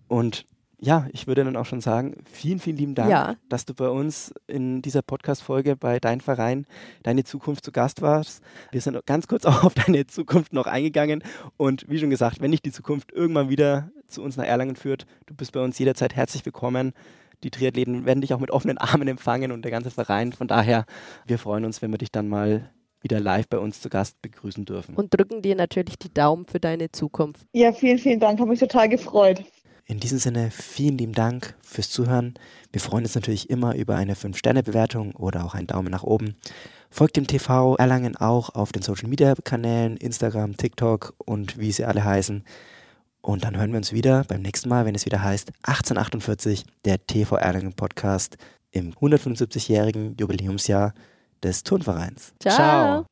Und 0.09 0.45
ja, 0.79 1.07
ich 1.13 1.27
würde 1.27 1.45
dann 1.45 1.57
auch 1.57 1.65
schon 1.65 1.81
sagen, 1.81 2.17
vielen, 2.31 2.59
vielen 2.59 2.77
lieben 2.77 2.95
Dank, 2.95 3.11
Ja. 3.11 3.37
dass 3.49 3.65
du 3.65 3.75
bei 3.75 3.89
uns 3.89 4.35
in 4.47 4.83
dieser 4.83 5.03
Podcast-Folge 5.03 5.77
bei 5.77 5.99
Dein 6.01 6.21
Verein, 6.21 6.67
Deine 7.03 7.25
Zukunft 7.25 7.65
zu 7.65 7.73
Gast 7.73 8.03
warst. 8.03 8.43
Wir 8.73 8.81
sind 8.81 9.05
ganz 9.07 9.27
kurz 9.27 9.47
auch 9.47 9.63
auf 9.65 9.75
deine 9.75 10.07
Zukunft 10.07 10.53
noch 10.53 10.67
eingegangen. 10.67 11.23
Und 11.57 11.89
wie 11.89 11.99
schon 11.99 12.11
gesagt, 12.11 12.41
wenn 12.41 12.51
dich 12.51 12.63
die 12.63 12.73
Zukunft 12.73 13.13
irgendwann 13.13 13.49
wieder 13.49 13.91
zu 14.07 14.23
uns 14.23 14.37
nach 14.37 14.45
Erlangen 14.45 14.77
führt, 14.77 15.07
du 15.27 15.35
bist 15.35 15.53
bei 15.53 15.61
uns 15.63 15.79
jederzeit 15.79 16.15
herzlich 16.15 16.45
willkommen. 16.45 16.93
Die 17.43 17.51
Triathleten 17.51 18.05
werden 18.07 18.21
dich 18.21 18.33
auch 18.35 18.41
mit 18.41 18.51
offenen 18.51 18.79
Armen 18.79 19.09
empfangen 19.09 19.53
und 19.53 19.63
der 19.63 19.71
ganze 19.71 19.91
Verein. 19.91 20.33
Von 20.33 20.49
daher, 20.49 20.85
wir 21.27 21.39
freuen 21.39 21.65
uns, 21.65 21.83
wenn 21.83 21.91
wir 21.91 21.99
dich 21.99 22.13
dann 22.13 22.29
mal 22.29 22.71
wieder 23.03 23.21
live 23.21 23.49
bei 23.49 23.59
uns 23.59 23.81
zu 23.81 23.89
Gast 23.89 24.21
begrüßen 24.23 24.65
dürfen. 24.65 24.95
Und 24.95 25.15
drücken 25.15 25.43
dir 25.43 25.55
natürlich 25.55 25.99
die 25.99 26.13
Daumen 26.13 26.47
für 26.47 26.61
deine 26.61 26.91
Zukunft. 26.91 27.47
Ja, 27.53 27.73
vielen, 27.73 27.99
vielen 27.99 28.21
Dank. 28.21 28.41
Habe 28.41 28.51
mich 28.51 28.59
total 28.61 28.89
gefreut. 28.89 29.45
In 29.89 30.01
diesem 30.01 30.19
Sinne, 30.19 30.51
vielen 30.51 30.99
lieben 30.99 31.13
Dank 31.13 31.55
fürs 31.63 31.91
Zuhören. 31.91 32.35
Wir 32.73 32.81
freuen 32.81 33.05
uns 33.05 33.15
natürlich 33.15 33.51
immer 33.51 33.77
über 33.77 33.95
eine 33.95 34.15
5-Sterne-Bewertung 34.15 35.13
oder 35.13 35.45
auch 35.45 35.55
einen 35.55 35.69
Daumen 35.69 35.93
nach 35.93 36.03
oben. 36.03 36.35
Folgt 36.91 37.17
dem 37.17 37.29
TV 37.29 37.77
Erlangen 37.77 38.17
auch 38.17 38.51
auf 38.51 38.73
den 38.73 38.83
Social 38.83 39.09
Media 39.09 39.35
Kanälen, 39.45 39.97
Instagram, 39.97 40.57
TikTok 40.57 41.15
und 41.19 41.59
wie 41.59 41.71
sie 41.71 41.85
alle 41.85 42.05
heißen. 42.05 42.45
Und 43.21 43.45
dann 43.45 43.57
hören 43.57 43.71
wir 43.71 43.79
uns 43.79 43.93
wieder 43.93 44.25
beim 44.25 44.43
nächsten 44.43 44.69
Mal, 44.69 44.87
wenn 44.87 44.95
es 44.97 45.07
wieder 45.07 45.23
heißt 45.23 45.53
1848, 45.63 46.65
der 46.85 47.07
TV 47.07 47.37
Erlangen 47.37 47.73
Podcast 47.73 48.39
im 48.73 48.93
175-jährigen 48.95 50.17
Jubiläumsjahr 50.19 50.95
des 51.45 51.63
Turnvereins. 51.63 52.33
Ciao. 52.41 52.55
Ciao. 52.55 53.07